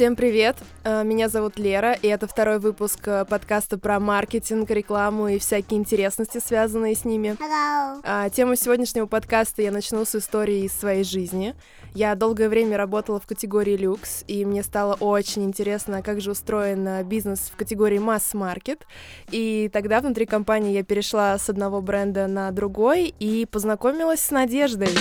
Всем 0.00 0.16
привет! 0.16 0.56
Э, 0.82 1.04
меня 1.04 1.28
зовут 1.28 1.58
Лера, 1.58 1.92
и 1.92 2.06
это 2.06 2.26
второй 2.26 2.58
выпуск 2.58 3.00
э, 3.04 3.26
подкаста 3.26 3.76
про 3.76 4.00
маркетинг, 4.00 4.70
рекламу 4.70 5.28
и 5.28 5.38
всякие 5.38 5.78
интересности, 5.78 6.38
связанные 6.38 6.94
с 6.94 7.04
ними. 7.04 7.36
Hello. 7.38 8.00
А, 8.02 8.30
Тему 8.30 8.56
сегодняшнего 8.56 9.04
подкаста 9.04 9.60
я 9.60 9.70
начну 9.70 10.06
с 10.06 10.14
истории 10.14 10.64
из 10.64 10.72
своей 10.72 11.04
жизни. 11.04 11.54
Я 11.92 12.14
долгое 12.14 12.48
время 12.48 12.78
работала 12.78 13.20
в 13.20 13.26
категории 13.26 13.76
люкс, 13.76 14.24
и 14.26 14.46
мне 14.46 14.62
стало 14.62 14.94
очень 14.94 15.44
интересно, 15.44 16.00
как 16.00 16.22
же 16.22 16.30
устроен 16.30 16.88
э, 16.88 17.04
бизнес 17.04 17.52
в 17.52 17.56
категории 17.56 17.98
масс-маркет. 17.98 18.86
И 19.30 19.68
тогда 19.70 20.00
внутри 20.00 20.24
компании 20.24 20.72
я 20.72 20.82
перешла 20.82 21.36
с 21.36 21.50
одного 21.50 21.82
бренда 21.82 22.26
на 22.26 22.50
другой 22.52 23.14
и 23.18 23.44
познакомилась 23.44 24.20
с 24.20 24.30
Надеждой. 24.30 24.96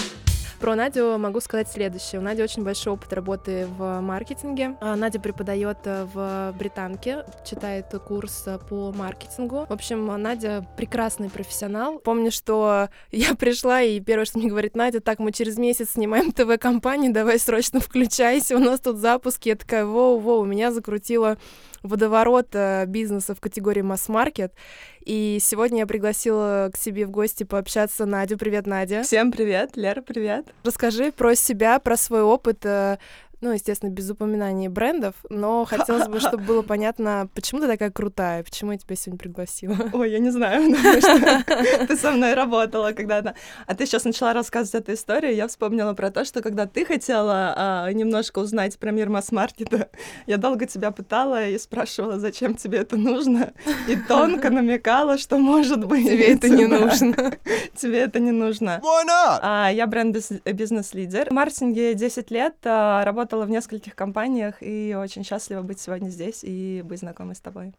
Про 0.60 0.76
Надю 0.76 1.18
могу 1.18 1.40
сказать 1.40 1.70
следующее. 1.70 2.20
У 2.20 2.24
Нади 2.24 2.44
очень 2.44 2.64
большой 2.64 2.94
опыт 2.94 3.14
работы 3.14 3.66
в 3.78 4.02
маркетинге. 4.02 4.76
А, 4.82 4.98
Надя 4.98 5.20
преподает 5.20 5.78
э, 5.86 6.06
в 6.14 6.54
Британке, 6.58 7.24
читает 7.50 7.86
курс 8.06 8.44
э, 8.46 8.60
по 8.70 8.92
маркетингу. 8.92 9.66
В 9.70 9.72
общем, 9.72 10.06
Надя 10.22 10.66
прекрасный 10.76 11.30
профессионал. 11.30 12.00
Помню, 12.00 12.30
что 12.30 12.90
я 13.12 13.36
пришла, 13.36 13.82
и 13.82 14.02
первое, 14.02 14.26
что 14.26 14.40
мне 14.40 14.50
говорит 14.50 14.76
Надя, 14.76 15.00
так, 15.00 15.20
мы 15.20 15.32
через 15.32 15.58
месяц 15.58 15.92
снимаем 15.92 16.34
ТВ-компанию, 16.34 17.14
давай 17.14 17.40
срочно 17.40 17.80
включайся, 17.80 18.58
у 18.58 18.60
нас 18.60 18.82
тут 18.82 18.98
запуски. 18.98 19.50
Я 19.50 19.56
такая, 19.56 19.86
воу-воу, 19.86 20.46
меня 20.46 20.72
закрутило 20.74 21.38
водоворот 21.84 22.50
э, 22.54 22.86
бизнеса 22.86 23.36
в 23.36 23.42
категории 23.42 23.82
масс-маркет. 23.82 24.54
И 25.06 25.40
сегодня 25.42 25.80
я 25.80 25.88
пригласила 25.88 26.70
к 26.74 26.78
себе 26.78 27.06
в 27.06 27.12
гости 27.12 27.44
пообщаться 27.44 28.06
Надю. 28.06 28.38
Привет, 28.38 28.68
Надя. 28.68 29.04
Всем 29.04 29.32
привет, 29.32 29.76
Лера, 29.76 30.02
привет. 30.02 30.46
Расскажи 30.64 31.12
про 31.12 31.36
себя, 31.36 31.80
про 31.80 31.98
свой 31.98 32.22
опыт 32.22 32.66
э, 32.66 32.98
ну, 33.42 33.52
естественно, 33.54 33.90
без 33.90 34.10
упоминания 34.10 34.70
брендов, 34.70 35.16
но 35.30 35.66
хотелось 35.66 36.08
бы, 36.08 36.20
чтобы 36.20 36.44
было 36.44 36.62
понятно, 36.70 37.30
почему 37.34 37.62
ты 37.62 37.68
такая 37.68 37.92
крутая, 37.92 38.44
почему 38.44 38.72
я 38.72 38.78
тебя 38.78 38.96
сегодня 38.96 39.20
пригласила. 39.20 39.78
Ой, 39.94 40.12
я 40.12 40.20
не 40.20 40.30
знаю, 40.30 40.72
потому 40.76 41.02
что 41.02 41.88
ты 41.88 41.96
со 41.96 42.12
мной 42.12 42.34
работала 42.34 42.92
когда-то. 42.92 43.36
А 43.66 43.76
ты 43.76 43.86
сейчас 43.86 44.04
начала 44.04 44.34
рассказывать 44.34 44.84
эту 44.84 44.94
историю, 44.94 45.36
я 45.36 45.48
вспомнила 45.48 45.94
про 45.94 46.12
то, 46.12 46.26
что 46.26 46.42
когда 46.42 46.66
ты 46.66 46.86
хотела 46.86 47.54
а, 47.56 47.92
немножко 47.92 48.40
узнать 48.40 48.78
про 48.78 48.92
мир 48.92 49.10
масс-маркета, 49.10 49.90
я 50.28 50.38
долго 50.38 50.66
тебя 50.66 50.92
пытала 50.92 51.48
и 51.48 51.58
спрашивала, 51.58 52.20
зачем 52.20 52.56
тебе 52.56 52.80
это 52.80 52.98
нужно, 52.98 53.54
и 53.88 53.96
тонко 53.96 54.50
намекала, 54.50 55.18
что, 55.18 55.38
может 55.38 55.86
быть... 55.86 56.06
Тебе 56.06 56.34
это 56.34 56.50
не 56.50 56.66
нужно. 56.66 57.34
Тебе 57.76 58.00
это 58.00 58.20
не 58.20 58.32
нужно. 58.32 58.80
А, 59.42 59.70
я 59.70 59.88
бренд-бизнес-лидер. 59.88 61.30
В 61.30 61.34
маркетинге 61.34 61.94
10 61.94 62.32
лет, 62.32 62.56
а, 62.66 63.04
работала 63.30 63.46
в 63.46 63.50
нескольких 63.52 63.96
компаниях 63.96 64.56
и 64.62 64.96
очень 65.00 65.24
счастлива 65.24 65.62
быть 65.62 65.80
сегодня 65.80 66.10
здесь 66.10 66.40
и 66.44 66.82
быть 66.84 67.00
знакомой 67.00 67.36
с 67.36 67.40
тобой. 67.40 67.76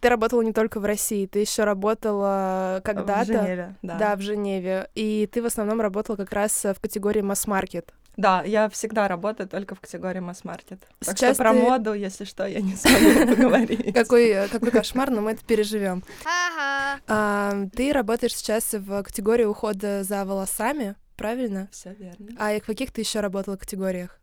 Ты 0.00 0.08
работала 0.08 0.40
не 0.40 0.54
только 0.54 0.80
в 0.80 0.84
России, 0.86 1.26
ты 1.26 1.40
еще 1.40 1.64
работала 1.64 2.80
когда-то. 2.82 3.24
В 3.24 3.26
Женеве, 3.26 3.74
да. 3.82 3.98
Да, 3.98 4.16
в 4.16 4.20
Женеве. 4.22 4.88
И 4.94 5.28
ты 5.30 5.42
в 5.42 5.46
основном 5.46 5.82
работала 5.82 6.16
как 6.16 6.32
раз 6.32 6.64
в 6.64 6.80
категории 6.80 7.20
масс-маркет. 7.20 7.92
Да, 8.16 8.42
я 8.42 8.70
всегда 8.70 9.06
работаю 9.06 9.46
только 9.46 9.74
в 9.74 9.80
категории 9.80 10.20
масс-маркет. 10.20 10.80
Так 11.04 11.18
Сейчас 11.18 11.34
что 11.34 11.44
про 11.44 11.52
ты- 11.52 11.58
моду, 11.60 11.92
если 11.92 12.24
что, 12.24 12.46
я 12.46 12.62
не 12.62 12.74
смогу 12.74 13.34
поговорить. 13.36 13.92
Какой, 13.94 14.48
какой 14.48 14.70
кошмар, 14.70 15.10
но 15.10 15.20
мы 15.20 15.32
это 15.32 15.44
переживем. 15.44 16.02
Ага. 16.24 17.00
А, 17.06 17.66
ты 17.76 17.92
работаешь 17.92 18.34
сейчас 18.34 18.72
в 18.72 19.02
категории 19.02 19.44
ухода 19.44 20.02
за 20.02 20.24
волосами, 20.24 20.96
правильно? 21.16 21.68
Все 21.70 21.92
верно. 21.92 22.28
А 22.38 22.54
и 22.54 22.60
в 22.60 22.64
каких 22.64 22.90
ты 22.92 23.02
еще 23.02 23.20
работала 23.20 23.56
категориях? 23.56 24.18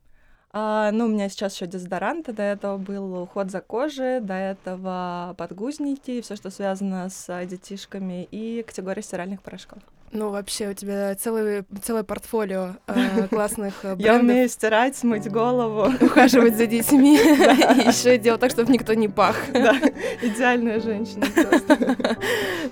А, 0.56 0.92
ну, 0.92 1.06
у 1.06 1.08
меня 1.08 1.30
сейчас 1.30 1.56
еще 1.56 1.66
дезодоранты, 1.66 2.32
до 2.32 2.44
этого 2.44 2.78
был 2.78 3.24
уход 3.24 3.50
за 3.50 3.60
кожей, 3.60 4.20
до 4.20 4.36
этого 4.36 5.34
подгузники, 5.36 6.22
все, 6.22 6.36
что 6.36 6.52
связано 6.52 7.10
с 7.10 7.46
детишками, 7.46 8.28
и 8.30 8.62
категория 8.62 9.02
стиральных 9.02 9.42
порошков. 9.42 9.80
Ну, 10.12 10.30
вообще, 10.30 10.70
у 10.70 10.74
тебя 10.74 11.16
целый, 11.16 11.64
целое 11.82 12.04
портфолио 12.04 12.76
э, 12.86 13.28
классных 13.32 13.84
э, 13.84 13.90
Я 13.90 13.96
брендов. 13.96 14.22
умею 14.22 14.48
стирать, 14.50 15.04
мыть 15.04 15.28
голову. 15.28 15.92
ухаживать 16.06 16.56
за 16.56 16.68
детьми 16.68 17.16
и 17.18 17.88
еще 17.88 18.20
делать 18.20 18.40
так, 18.40 18.52
чтобы 18.52 18.72
никто 18.72 18.94
не 18.94 19.08
пах. 19.08 19.36
Да, 19.52 19.76
идеальная 20.22 20.80
женщина 20.80 21.26
просто. 21.34 22.16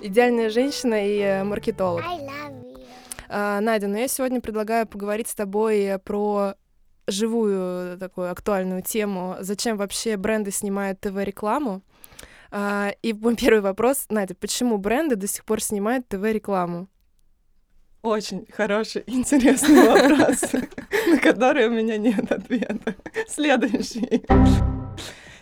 Идеальная 0.02 0.50
женщина 0.50 1.04
и 1.04 1.18
э, 1.18 1.42
маркетолог. 1.42 2.04
I 2.04 2.18
love 2.20 2.62
you. 2.62 2.86
А, 3.28 3.60
Надя, 3.60 3.88
ну 3.88 3.96
я 3.96 4.06
сегодня 4.06 4.40
предлагаю 4.40 4.86
поговорить 4.86 5.26
с 5.28 5.34
тобой 5.34 5.98
про 6.04 6.54
живую 7.06 7.98
такую 7.98 8.30
актуальную 8.30 8.82
тему. 8.82 9.36
Зачем 9.40 9.76
вообще 9.76 10.16
бренды 10.16 10.50
снимают 10.50 11.00
ТВ-рекламу? 11.00 11.82
А, 12.50 12.92
И 13.02 13.12
мой 13.12 13.36
первый 13.36 13.60
вопрос, 13.60 14.06
Надя, 14.10 14.34
почему 14.34 14.78
бренды 14.78 15.16
до 15.16 15.26
сих 15.26 15.44
пор 15.44 15.62
снимают 15.62 16.06
ТВ-рекламу? 16.08 16.88
Очень 18.02 18.46
хороший, 18.52 19.04
интересный 19.06 19.86
вопрос, 19.86 20.52
на 21.06 21.18
который 21.18 21.68
у 21.68 21.70
меня 21.70 21.96
нет 21.98 22.32
ответа. 22.32 22.96
Следующий. 23.28 24.24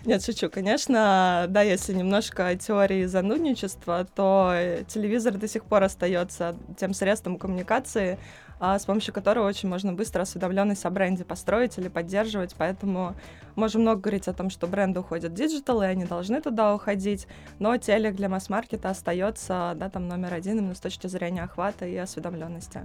Нет, 0.05 0.25
шучу. 0.25 0.49
Конечно, 0.49 1.47
да, 1.49 1.63
если 1.63 1.93
немножко 1.93 2.55
теории 2.57 3.05
занудничества, 3.05 4.07
то 4.15 4.53
э, 4.55 4.85
телевизор 4.89 5.35
до 5.35 5.47
сих 5.47 5.65
пор 5.65 5.83
остается 5.85 6.57
тем 6.79 6.95
средством 6.95 7.37
коммуникации, 7.39 8.19
с 8.61 8.85
помощью 8.85 9.15
которого 9.15 9.47
очень 9.47 9.69
можно 9.69 9.93
быстро 9.93 10.23
осведомленность 10.23 10.85
о 10.85 10.91
бренде 10.91 11.25
построить 11.25 11.79
или 11.79 11.89
поддерживать. 11.89 12.55
Поэтому 12.57 13.15
можем 13.57 13.83
много 13.83 14.03
говорить 14.03 14.29
о 14.29 14.35
том, 14.35 14.51
что 14.51 14.67
бренды 14.67 15.01
уходят 15.01 15.33
в 15.33 15.35
digital, 15.35 15.83
и 15.83 15.87
они 15.87 16.05
должны 16.05 16.41
туда 16.43 16.75
уходить. 16.75 17.27
Но 17.59 17.77
телек 17.79 18.15
для 18.17 18.29
масс-маркета 18.29 18.91
остается 18.91 19.73
да, 19.77 19.89
там 19.89 20.09
номер 20.09 20.35
один 20.35 20.59
именно 20.59 20.75
с 20.75 20.81
точки 20.81 21.07
зрения 21.07 21.43
охвата 21.43 21.87
и 21.87 21.97
осведомленности. 21.97 22.83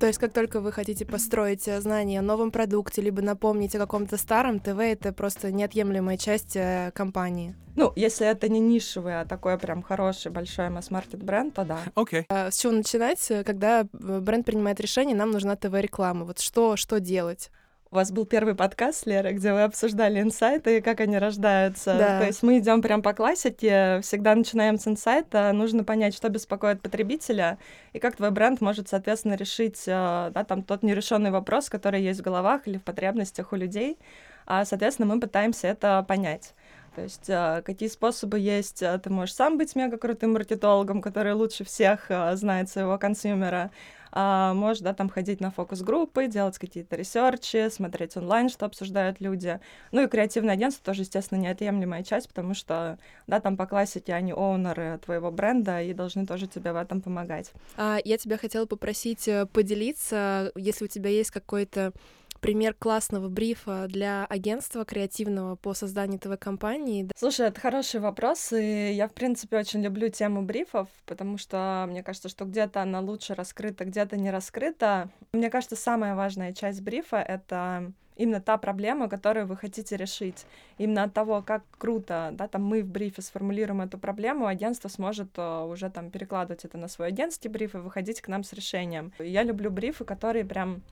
То 0.00 0.06
есть, 0.06 0.18
как 0.18 0.32
только 0.32 0.60
вы 0.60 0.72
хотите 0.72 1.04
построить 1.04 1.68
э, 1.68 1.78
знания 1.78 2.20
о 2.20 2.22
новом 2.22 2.50
продукте, 2.50 3.02
либо 3.02 3.20
напомнить 3.20 3.74
о 3.74 3.78
каком-то 3.78 4.16
старом, 4.16 4.58
ТВ— 4.58 4.78
это 4.78 5.12
просто 5.12 5.52
неотъемлемая 5.52 6.16
часть 6.16 6.56
э, 6.56 6.90
кампании. 6.94 7.54
Ну, 7.76 7.92
если 7.96 8.26
это 8.26 8.48
не 8.48 8.60
нишевый, 8.60 9.20
а 9.20 9.26
такой 9.26 9.58
прям 9.58 9.82
хороший 9.82 10.32
большой 10.32 10.70
масс-маркет 10.70 11.22
бренд, 11.22 11.52
то 11.52 11.64
да. 11.66 11.80
Okay. 11.94 12.24
А 12.30 12.50
С 12.50 12.58
чего 12.58 12.72
начинать, 12.72 13.30
э, 13.30 13.44
когда 13.44 13.86
бренд 13.92 14.46
принимает 14.46 14.80
решение, 14.80 15.14
нам 15.14 15.32
нужна 15.32 15.54
ТВ-реклама? 15.54 16.24
Вот 16.24 16.38
что, 16.38 16.76
что 16.76 16.98
делать? 16.98 17.50
У 17.92 17.96
вас 17.96 18.12
был 18.12 18.24
первый 18.24 18.54
подкаст, 18.54 19.04
Лера, 19.06 19.32
где 19.32 19.52
вы 19.52 19.64
обсуждали 19.64 20.20
инсайты 20.20 20.76
и 20.76 20.80
как 20.80 21.00
они 21.00 21.18
рождаются. 21.18 21.96
Да. 21.98 22.20
То 22.20 22.26
есть 22.26 22.40
мы 22.44 22.60
идем 22.60 22.82
прям 22.82 23.02
по 23.02 23.14
классике, 23.14 23.98
всегда 24.02 24.36
начинаем 24.36 24.78
с 24.78 24.86
инсайта, 24.86 25.50
нужно 25.52 25.82
понять, 25.82 26.14
что 26.14 26.28
беспокоит 26.28 26.80
потребителя 26.80 27.58
и 27.92 27.98
как 27.98 28.14
твой 28.14 28.30
бренд 28.30 28.60
может, 28.60 28.88
соответственно, 28.88 29.34
решить 29.34 29.82
э, 29.88 30.30
да, 30.32 30.44
там, 30.44 30.62
тот 30.62 30.84
нерешенный 30.84 31.32
вопрос, 31.32 31.68
который 31.68 32.00
есть 32.00 32.20
в 32.20 32.22
головах 32.22 32.68
или 32.68 32.78
в 32.78 32.84
потребностях 32.84 33.52
у 33.52 33.56
людей. 33.56 33.98
А, 34.46 34.64
соответственно, 34.64 35.12
мы 35.12 35.20
пытаемся 35.20 35.66
это 35.66 36.04
понять. 36.06 36.54
То 36.94 37.02
есть 37.02 37.28
э, 37.28 37.62
какие 37.64 37.88
способы 37.88 38.38
есть, 38.38 38.82
э, 38.82 38.98
ты 38.98 39.10
можешь 39.10 39.34
сам 39.34 39.58
быть 39.58 39.76
мега 39.76 39.96
крутым 39.96 40.32
маркетологом, 40.32 41.00
который 41.00 41.34
лучше 41.34 41.64
всех 41.64 42.10
э, 42.10 42.36
знает 42.36 42.68
своего 42.68 42.98
консюмера, 42.98 43.70
а, 44.12 44.54
можешь, 44.54 44.82
да, 44.82 44.92
там 44.92 45.08
ходить 45.08 45.40
на 45.40 45.50
фокус-группы, 45.50 46.26
делать 46.26 46.58
какие-то 46.58 46.96
ресерчи, 46.96 47.68
смотреть 47.70 48.16
онлайн, 48.16 48.48
что 48.48 48.66
обсуждают 48.66 49.20
люди. 49.20 49.60
Ну 49.92 50.02
и 50.02 50.08
креативное 50.08 50.54
агентство 50.54 50.84
тоже, 50.84 51.02
естественно, 51.02 51.38
неотъемлемая 51.38 52.02
часть, 52.02 52.28
потому 52.28 52.54
что, 52.54 52.98
да, 53.26 53.40
там 53.40 53.56
по 53.56 53.66
классике 53.66 54.14
они 54.14 54.32
оунеры 54.32 54.98
твоего 55.04 55.30
бренда 55.30 55.82
и 55.82 55.94
должны 55.94 56.26
тоже 56.26 56.46
тебе 56.46 56.72
в 56.72 56.76
этом 56.76 57.00
помогать. 57.00 57.52
А, 57.76 57.98
Я 58.04 58.18
тебя 58.18 58.36
хотела 58.36 58.66
попросить 58.66 59.28
э, 59.28 59.46
поделиться, 59.46 60.50
если 60.56 60.86
у 60.86 60.88
тебя 60.88 61.10
есть 61.10 61.30
какой-то 61.30 61.92
пример 62.40 62.74
классного 62.74 63.28
брифа 63.28 63.86
для 63.88 64.24
агентства 64.26 64.84
креативного 64.84 65.56
по 65.56 65.74
созданию 65.74 66.18
ТВ-компании. 66.18 67.08
Слушай, 67.16 67.48
это 67.48 67.60
хороший 67.60 68.00
вопрос, 68.00 68.52
и 68.52 68.92
я, 68.92 69.08
в 69.08 69.12
принципе, 69.12 69.58
очень 69.58 69.82
люблю 69.82 70.08
тему 70.08 70.42
брифов, 70.42 70.88
потому 71.06 71.38
что 71.38 71.86
мне 71.88 72.02
кажется, 72.02 72.28
что 72.28 72.44
где-то 72.44 72.82
она 72.82 73.00
лучше 73.00 73.34
раскрыта, 73.34 73.84
где-то 73.84 74.16
не 74.16 74.30
раскрыта. 74.30 75.10
Мне 75.32 75.50
кажется, 75.50 75.76
самая 75.76 76.14
важная 76.14 76.52
часть 76.52 76.82
брифа— 76.82 77.16
это 77.16 77.92
именно 78.20 78.40
та 78.40 78.58
проблема, 78.58 79.08
которую 79.08 79.46
вы 79.46 79.56
хотите 79.56 79.96
решить. 79.96 80.44
Именно 80.78 81.04
от 81.04 81.14
того, 81.14 81.42
как 81.42 81.62
круто, 81.78 82.30
да, 82.32 82.48
там 82.48 82.62
мы 82.62 82.82
в 82.82 82.86
брифе 82.86 83.22
сформулируем 83.22 83.80
эту 83.80 83.98
проблему, 83.98 84.46
агентство 84.46 84.88
сможет 84.88 85.30
э, 85.36 85.64
уже 85.64 85.88
там 85.88 86.10
перекладывать 86.10 86.64
это 86.66 86.76
на 86.76 86.88
свой 86.88 87.08
агентский 87.08 87.48
бриф 87.48 87.74
и 87.74 87.78
выходить 87.78 88.20
к 88.20 88.28
нам 88.28 88.44
с 88.44 88.52
решением. 88.52 89.12
Я 89.18 89.42
люблю 89.42 89.70
брифы, 89.70 90.04
которые 90.04 90.44
прям, 90.44 90.82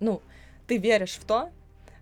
ну, 0.00 0.20
ты 0.66 0.78
веришь 0.78 1.16
в 1.16 1.24
то, 1.24 1.50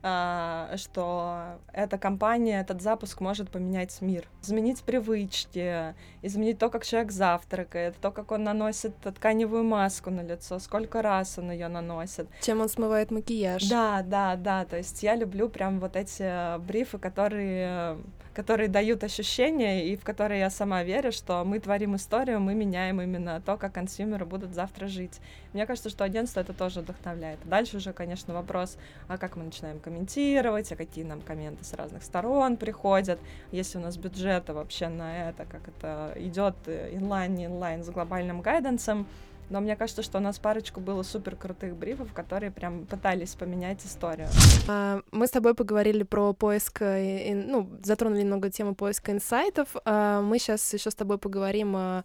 а, 0.01 0.77
что 0.77 1.59
эта 1.73 1.99
компания, 1.99 2.61
этот 2.61 2.81
запуск 2.81 3.21
может 3.21 3.51
поменять 3.51 4.01
мир. 4.01 4.29
Изменить 4.43 4.83
привычки, 4.83 5.95
изменить 6.23 6.59
то, 6.59 6.71
как 6.71 6.85
человек 6.85 7.11
завтракает, 7.11 7.97
то, 8.01 8.13
как 8.13 8.31
он 8.31 8.45
наносит 8.45 8.97
тканевую 8.99 9.65
маску 9.65 10.11
на 10.11 10.21
лицо, 10.21 10.61
сколько 10.61 11.03
раз 11.03 11.39
он 11.39 11.51
ее 11.51 11.69
наносит. 11.69 12.29
Чем 12.41 12.61
он 12.61 12.69
смывает 12.69 13.11
макияж. 13.11 13.69
Да, 13.69 14.03
да, 14.03 14.37
да. 14.37 14.65
То 14.65 14.77
есть 14.77 15.03
я 15.03 15.17
люблю 15.17 15.49
прям 15.49 15.81
вот 15.81 15.97
эти 15.97 16.59
брифы, 16.59 16.99
которые 16.99 17.99
которые 18.39 18.69
дают 18.69 19.03
ощущения 19.03 19.89
и 19.89 19.97
в 19.97 20.05
которые 20.05 20.39
я 20.39 20.49
сама 20.49 20.85
верю, 20.85 21.11
что 21.11 21.43
мы 21.45 21.59
творим 21.59 21.97
историю, 21.97 22.39
мы 22.39 22.55
меняем 22.55 23.03
именно 23.03 23.41
то, 23.41 23.57
как 23.57 23.73
консюмеры 23.73 24.27
будут 24.27 24.55
завтра 24.55 24.87
жить. 24.87 25.21
Мне 25.53 25.67
кажется, 25.67 25.91
что 25.91 26.05
агентство 26.05 26.39
это 26.39 26.53
тоже 26.53 26.83
вдохновляет. 26.83 27.41
Дальше 27.47 27.79
уже, 27.79 27.93
конечно, 27.93 28.33
вопрос, 28.33 28.79
а 29.09 29.19
как 29.19 29.35
мы 29.35 29.43
начинаем 29.43 29.81
комментировать, 29.81 30.71
а 30.71 30.77
какие 30.77 31.03
нам 31.03 31.21
комменты 31.21 31.65
с 31.65 31.73
разных 31.73 32.05
сторон 32.05 32.57
приходят, 32.57 33.19
если 33.51 33.79
у 33.79 33.81
нас 33.81 33.97
бюджета 33.97 34.55
вообще 34.55 34.87
на 34.87 35.31
это, 35.31 35.45
как 35.45 35.67
это 35.67 36.13
идет 36.15 36.55
in 36.69 36.88
line, 36.88 37.35
не 37.35 37.47
in 37.47 37.59
line 37.59 37.83
с 37.83 37.91
глобальным 37.91 38.41
guidance 38.41 38.90
ом, 38.90 39.09
но 39.51 39.61
мне 39.61 39.77
кажется, 39.77 40.03
что 40.03 40.19
у 40.19 40.21
нас 40.21 40.39
парочку 40.39 40.81
было 40.81 41.03
супер 41.03 41.37
крутых 41.37 41.77
брифов, 41.77 42.13
которые 42.13 42.51
прям 42.51 42.87
пытались 42.87 43.35
поменять 43.35 43.85
историю. 43.85 44.29
А, 44.69 45.01
мы 45.11 45.27
с 45.27 45.31
тобой 45.31 45.55
поговорили 45.55 46.03
про 46.03 46.33
поиск, 46.33 46.83
э, 46.83 47.35
ну, 47.35 47.69
затронули 47.83 48.23
немного 48.23 48.51
тему 48.51 48.75
поиска 48.75 49.13
инсайтов. 49.13 49.69
А, 49.85 50.21
мы 50.21 50.39
сейчас 50.39 50.73
еще 50.75 50.91
с 50.91 50.95
тобой 50.95 51.19
поговорим 51.19 51.75
а, 51.77 52.05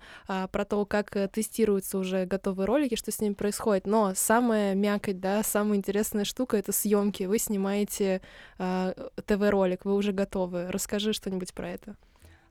про 0.51 0.65
то, 0.65 0.85
как 0.85 1.15
э, 1.15 1.27
тестируются 1.27 1.97
уже 1.97 2.25
готовые 2.25 2.65
ролики, 2.65 2.95
что 2.95 3.11
с 3.11 3.19
ними 3.19 3.33
происходит. 3.33 3.85
Но 3.87 4.13
самая 4.15 4.75
мякоть, 4.75 5.19
да, 5.19 5.43
самая 5.43 5.77
интересная 5.77 6.25
штука— 6.25 6.57
это 6.57 6.71
съемки. 6.71 7.23
Вы 7.23 7.39
снимаете 7.39 8.21
ТВ-ролик, 8.57 9.85
вы 9.85 9.95
уже 9.95 10.11
готовы. 10.11 10.71
Расскажи 10.71 11.13
что-нибудь 11.13 11.53
про 11.53 11.69
это. 11.69 11.95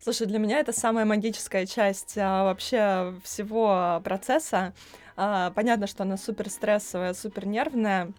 Слушай, 0.03 0.27
для 0.27 0.41
меня 0.41 0.59
это 0.59 0.73
самая 0.73 1.05
магическая 1.05 1.65
часть 1.65 2.19
а, 2.19 2.43
вообще 2.43 3.15
всего 3.23 4.01
процесса. 4.03 4.75
А, 5.17 5.53
понятно, 5.53 5.87
что 5.87 6.03
она 6.03 6.17
супер 6.17 6.51
стрессовая, 6.51 7.15
супер 7.15 7.47
нервная. 7.47 8.13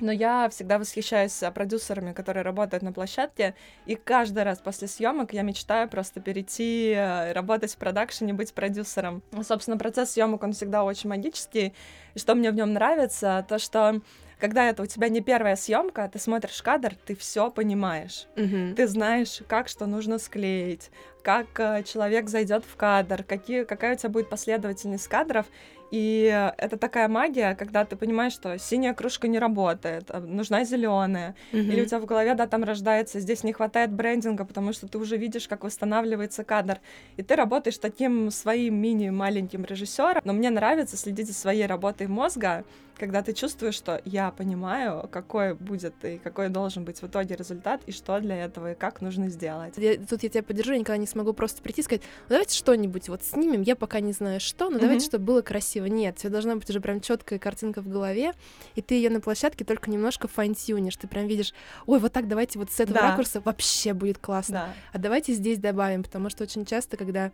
Но 0.00 0.12
я 0.12 0.48
всегда 0.50 0.78
восхищаюсь 0.78 1.42
а, 1.42 1.50
продюсерами, 1.50 2.12
которые 2.12 2.42
работают 2.42 2.82
на 2.82 2.92
площадке, 2.92 3.54
и 3.86 3.96
каждый 3.96 4.44
раз 4.44 4.58
после 4.58 4.88
съемок 4.88 5.32
я 5.32 5.42
мечтаю 5.42 5.88
просто 5.88 6.20
перейти, 6.20 6.94
а, 6.96 7.32
работать 7.32 7.72
в 7.72 7.76
продакшене, 7.76 8.32
быть 8.32 8.54
продюсером. 8.54 9.22
Собственно, 9.42 9.76
процесс 9.76 10.12
съемок 10.12 10.42
он 10.42 10.52
всегда 10.52 10.84
очень 10.84 11.10
магический, 11.10 11.74
и 12.14 12.18
что 12.18 12.34
мне 12.34 12.50
в 12.50 12.54
нем 12.54 12.72
нравится, 12.72 13.44
то 13.48 13.58
что 13.58 14.00
когда 14.38 14.68
это 14.68 14.82
у 14.82 14.86
тебя 14.86 15.08
не 15.08 15.20
первая 15.20 15.56
съемка, 15.56 16.08
ты 16.12 16.18
смотришь 16.18 16.62
кадр, 16.62 16.94
ты 17.06 17.16
все 17.16 17.50
понимаешь. 17.50 18.26
Mm-hmm. 18.36 18.74
Ты 18.74 18.86
знаешь, 18.86 19.42
как 19.48 19.68
что 19.68 19.86
нужно 19.86 20.18
склеить, 20.18 20.90
как 21.22 21.46
э, 21.58 21.82
человек 21.82 22.28
зайдет 22.28 22.64
в 22.64 22.76
кадр, 22.76 23.24
какие, 23.24 23.64
какая 23.64 23.94
у 23.94 23.98
тебя 23.98 24.10
будет 24.10 24.30
последовательность 24.30 25.08
кадров. 25.08 25.46
И 25.90 26.52
это 26.58 26.76
такая 26.76 27.08
магия, 27.08 27.54
когда 27.54 27.84
ты 27.84 27.96
понимаешь, 27.96 28.32
что 28.32 28.58
синяя 28.58 28.94
кружка 28.94 29.28
не 29.28 29.38
работает, 29.38 30.10
а 30.10 30.20
нужна 30.20 30.64
зеленая. 30.64 31.34
Mm-hmm. 31.52 31.58
Или 31.60 31.82
у 31.82 31.86
тебя 31.86 31.98
в 32.00 32.04
голове, 32.04 32.34
да, 32.34 32.46
там 32.46 32.64
рождается, 32.64 33.20
здесь 33.20 33.44
не 33.44 33.52
хватает 33.52 33.92
брендинга, 33.92 34.44
потому 34.44 34.72
что 34.72 34.86
ты 34.88 34.98
уже 34.98 35.16
видишь, 35.16 35.48
как 35.48 35.64
восстанавливается 35.64 36.44
кадр. 36.44 36.80
И 37.16 37.22
ты 37.22 37.36
работаешь 37.36 37.78
таким 37.78 38.30
своим 38.30 38.76
мини-маленьким 38.76 39.64
режиссером. 39.64 40.22
Но 40.24 40.32
мне 40.32 40.50
нравится 40.50 40.96
следить 40.96 41.28
за 41.28 41.34
своей 41.34 41.66
работой 41.66 42.06
мозга, 42.06 42.64
когда 42.98 43.22
ты 43.22 43.32
чувствуешь, 43.32 43.74
что 43.74 44.02
я 44.04 44.30
понимаю, 44.30 45.08
какой 45.10 45.54
будет 45.54 45.94
и 46.04 46.18
какой 46.18 46.48
должен 46.48 46.84
быть 46.84 47.00
в 47.00 47.06
итоге 47.06 47.36
результат, 47.36 47.80
и 47.86 47.92
что 47.92 48.18
для 48.20 48.36
этого, 48.44 48.72
и 48.72 48.74
как 48.74 49.00
нужно 49.00 49.28
сделать. 49.28 49.74
Я, 49.76 49.96
тут 49.96 50.22
я 50.22 50.28
тебя 50.28 50.42
поддержу, 50.42 50.72
я 50.72 50.78
никогда 50.78 50.98
не 50.98 51.06
смогу 51.06 51.32
просто 51.32 51.62
прийти 51.62 51.80
и 51.80 51.84
сказать, 51.84 52.02
ну 52.28 52.30
давайте 52.30 52.56
что-нибудь 52.56 53.08
вот 53.08 53.22
снимем, 53.22 53.62
я 53.62 53.76
пока 53.76 54.00
не 54.00 54.12
знаю 54.12 54.40
что, 54.40 54.68
но 54.68 54.76
mm-hmm. 54.76 54.80
давайте, 54.80 55.06
чтобы 55.06 55.24
было 55.24 55.42
красиво. 55.42 55.77
Нет, 55.86 56.18
все 56.18 56.28
должна 56.28 56.56
быть 56.56 56.68
уже 56.68 56.80
прям 56.80 57.00
четкая 57.00 57.38
картинка 57.38 57.80
в 57.80 57.88
голове, 57.88 58.32
и 58.74 58.82
ты 58.82 58.94
ее 58.94 59.10
на 59.10 59.20
площадке 59.20 59.64
только 59.64 59.90
немножко 59.90 60.28
файн-тюнишь, 60.28 60.96
ты 60.96 61.06
прям 61.06 61.26
видишь, 61.26 61.54
ой, 61.86 61.98
вот 61.98 62.12
так 62.12 62.28
давайте 62.28 62.58
вот 62.58 62.70
с 62.70 62.80
этого 62.80 63.00
да. 63.00 63.10
ракурса 63.10 63.40
вообще 63.40 63.92
будет 63.92 64.18
классно. 64.18 64.54
Да. 64.54 64.74
А 64.92 64.98
давайте 64.98 65.32
здесь 65.32 65.58
добавим, 65.58 66.02
потому 66.02 66.30
что 66.30 66.44
очень 66.44 66.64
часто, 66.64 66.96
когда 66.96 67.30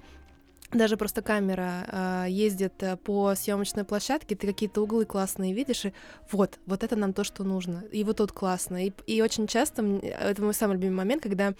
даже 0.73 0.96
просто 0.96 1.23
камера 1.23 2.25
э, 2.26 2.31
ездит 2.31 2.82
э, 2.82 2.96
по 2.96 3.35
съемочной 3.35 3.85
площадке, 3.85 4.35
ты 4.35 4.47
какие-то 4.47 4.82
углы 4.82 5.05
классные 5.05 5.55
видишь, 5.55 5.85
и 5.85 5.93
вот, 6.31 6.58
вот 6.67 6.82
это 6.82 6.97
нам 6.97 7.12
то, 7.12 7.25
что 7.25 7.44
нужно, 7.44 7.85
и 7.93 8.02
вот 8.05 8.17
тут 8.17 8.32
классно. 8.32 8.87
И, 8.87 8.93
и 9.06 9.23
очень 9.23 9.47
часто, 9.47 9.82
это 9.82 10.43
мой 10.43 10.55
самый 10.55 10.75
любимый 10.75 10.97
момент, 10.97 11.23
когда 11.23 11.55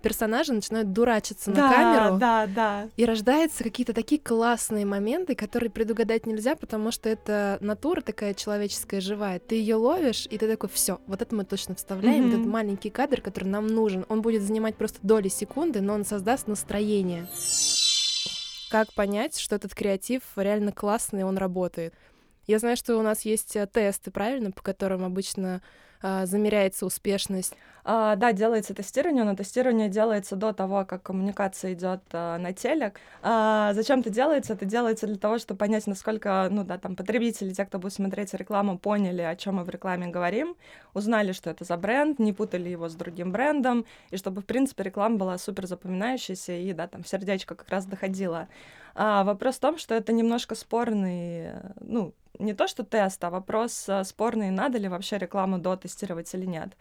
персонажи 0.00 0.52
начинают 0.52 0.92
дурачиться 0.92 1.50
да, 1.50 1.68
на 1.68 1.74
камеру. 1.74 2.18
Да, 2.18 2.46
да. 2.46 2.88
И 2.96 3.04
рождаются 3.04 3.62
какие-то 3.62 3.92
такие 3.92 4.20
классные 4.20 4.84
моменты, 4.84 5.34
которые 5.34 5.70
предугадать 5.70 6.26
нельзя, 6.26 6.56
потому 6.56 6.90
что 6.90 7.08
это 7.08 7.58
натура 7.60 8.00
такая 8.00 8.34
человеческая, 8.34 9.00
живая. 9.00 9.38
Ты 9.38 9.56
ее 9.56 9.76
ловишь, 9.76 10.26
и 10.30 10.38
ты 10.38 10.48
такой, 10.48 10.68
все, 10.68 11.00
вот 11.06 11.22
это 11.22 11.34
мы 11.34 11.44
точно 11.44 11.74
вставляем, 11.74 12.26
mm-hmm. 12.26 12.34
этот 12.34 12.46
маленький 12.46 12.90
кадр, 12.90 13.20
который 13.20 13.48
нам 13.48 13.66
нужен. 13.66 14.04
Он 14.08 14.22
будет 14.22 14.42
занимать 14.42 14.76
просто 14.76 14.98
доли 15.02 15.28
секунды, 15.28 15.80
но 15.80 15.94
он 15.94 16.04
создаст 16.04 16.48
настроение. 16.48 17.28
Как 18.70 18.92
понять, 18.94 19.38
что 19.38 19.56
этот 19.56 19.74
креатив 19.74 20.22
реально 20.36 20.72
классный, 20.72 21.24
он 21.24 21.36
работает? 21.36 21.94
Я 22.46 22.58
знаю, 22.58 22.76
что 22.76 22.96
у 22.96 23.02
нас 23.02 23.22
есть 23.22 23.54
э, 23.56 23.66
тесты, 23.66 24.10
правильно, 24.10 24.50
по 24.50 24.62
которым 24.62 25.04
обычно 25.04 25.60
а, 26.02 26.26
замеряется 26.26 26.86
успешность? 26.86 27.54
А, 27.84 28.16
да, 28.16 28.32
делается 28.32 28.74
тестирование, 28.74 29.24
но 29.24 29.34
тестирование 29.34 29.88
делается 29.88 30.36
до 30.36 30.52
того, 30.52 30.84
как 30.84 31.02
коммуникация 31.02 31.72
идет 31.72 32.02
а, 32.12 32.38
на 32.38 32.52
телек. 32.52 33.00
А, 33.22 33.72
зачем 33.74 34.00
это 34.00 34.10
делается? 34.10 34.52
Это 34.52 34.64
делается 34.64 35.06
для 35.06 35.16
того, 35.16 35.38
чтобы 35.38 35.58
понять, 35.58 35.86
насколько, 35.86 36.48
ну 36.50 36.64
да, 36.64 36.78
там 36.78 36.96
потребители, 36.96 37.52
те, 37.52 37.64
кто 37.64 37.78
будет 37.78 37.94
смотреть 37.94 38.34
рекламу, 38.34 38.78
поняли, 38.78 39.22
о 39.22 39.34
чем 39.36 39.56
мы 39.56 39.64
в 39.64 39.70
рекламе 39.70 40.08
говорим, 40.08 40.56
узнали, 40.94 41.32
что 41.32 41.50
это 41.50 41.64
за 41.64 41.76
бренд, 41.76 42.18
не 42.18 42.32
путали 42.32 42.68
его 42.68 42.88
с 42.88 42.94
другим 42.94 43.32
брендом, 43.32 43.86
и 44.10 44.16
чтобы, 44.16 44.42
в 44.42 44.46
принципе, 44.46 44.84
реклама 44.84 45.16
была 45.16 45.38
супер 45.38 45.66
запоминающаяся 45.66 46.52
и, 46.52 46.72
да, 46.72 46.86
там, 46.86 47.04
сердечко 47.04 47.54
как 47.54 47.68
раз 47.70 47.86
доходило. 47.86 48.48
А, 48.94 49.24
вопрос 49.24 49.56
в 49.56 49.60
том, 49.60 49.78
что 49.78 49.94
это 49.94 50.12
немножко 50.12 50.54
спорный, 50.54 51.52
ну, 51.80 52.12
не 52.38 52.54
то 52.54 52.66
что 52.66 52.84
тест, 52.84 53.22
а 53.24 53.30
вопрос 53.30 53.88
а, 53.88 54.04
спорный, 54.04 54.50
надо 54.50 54.78
ли 54.78 54.88
вообще 54.88 55.18
рекламу 55.18 55.58
дотестировать 55.58 56.32
или 56.34 56.46
нет. 56.46 56.76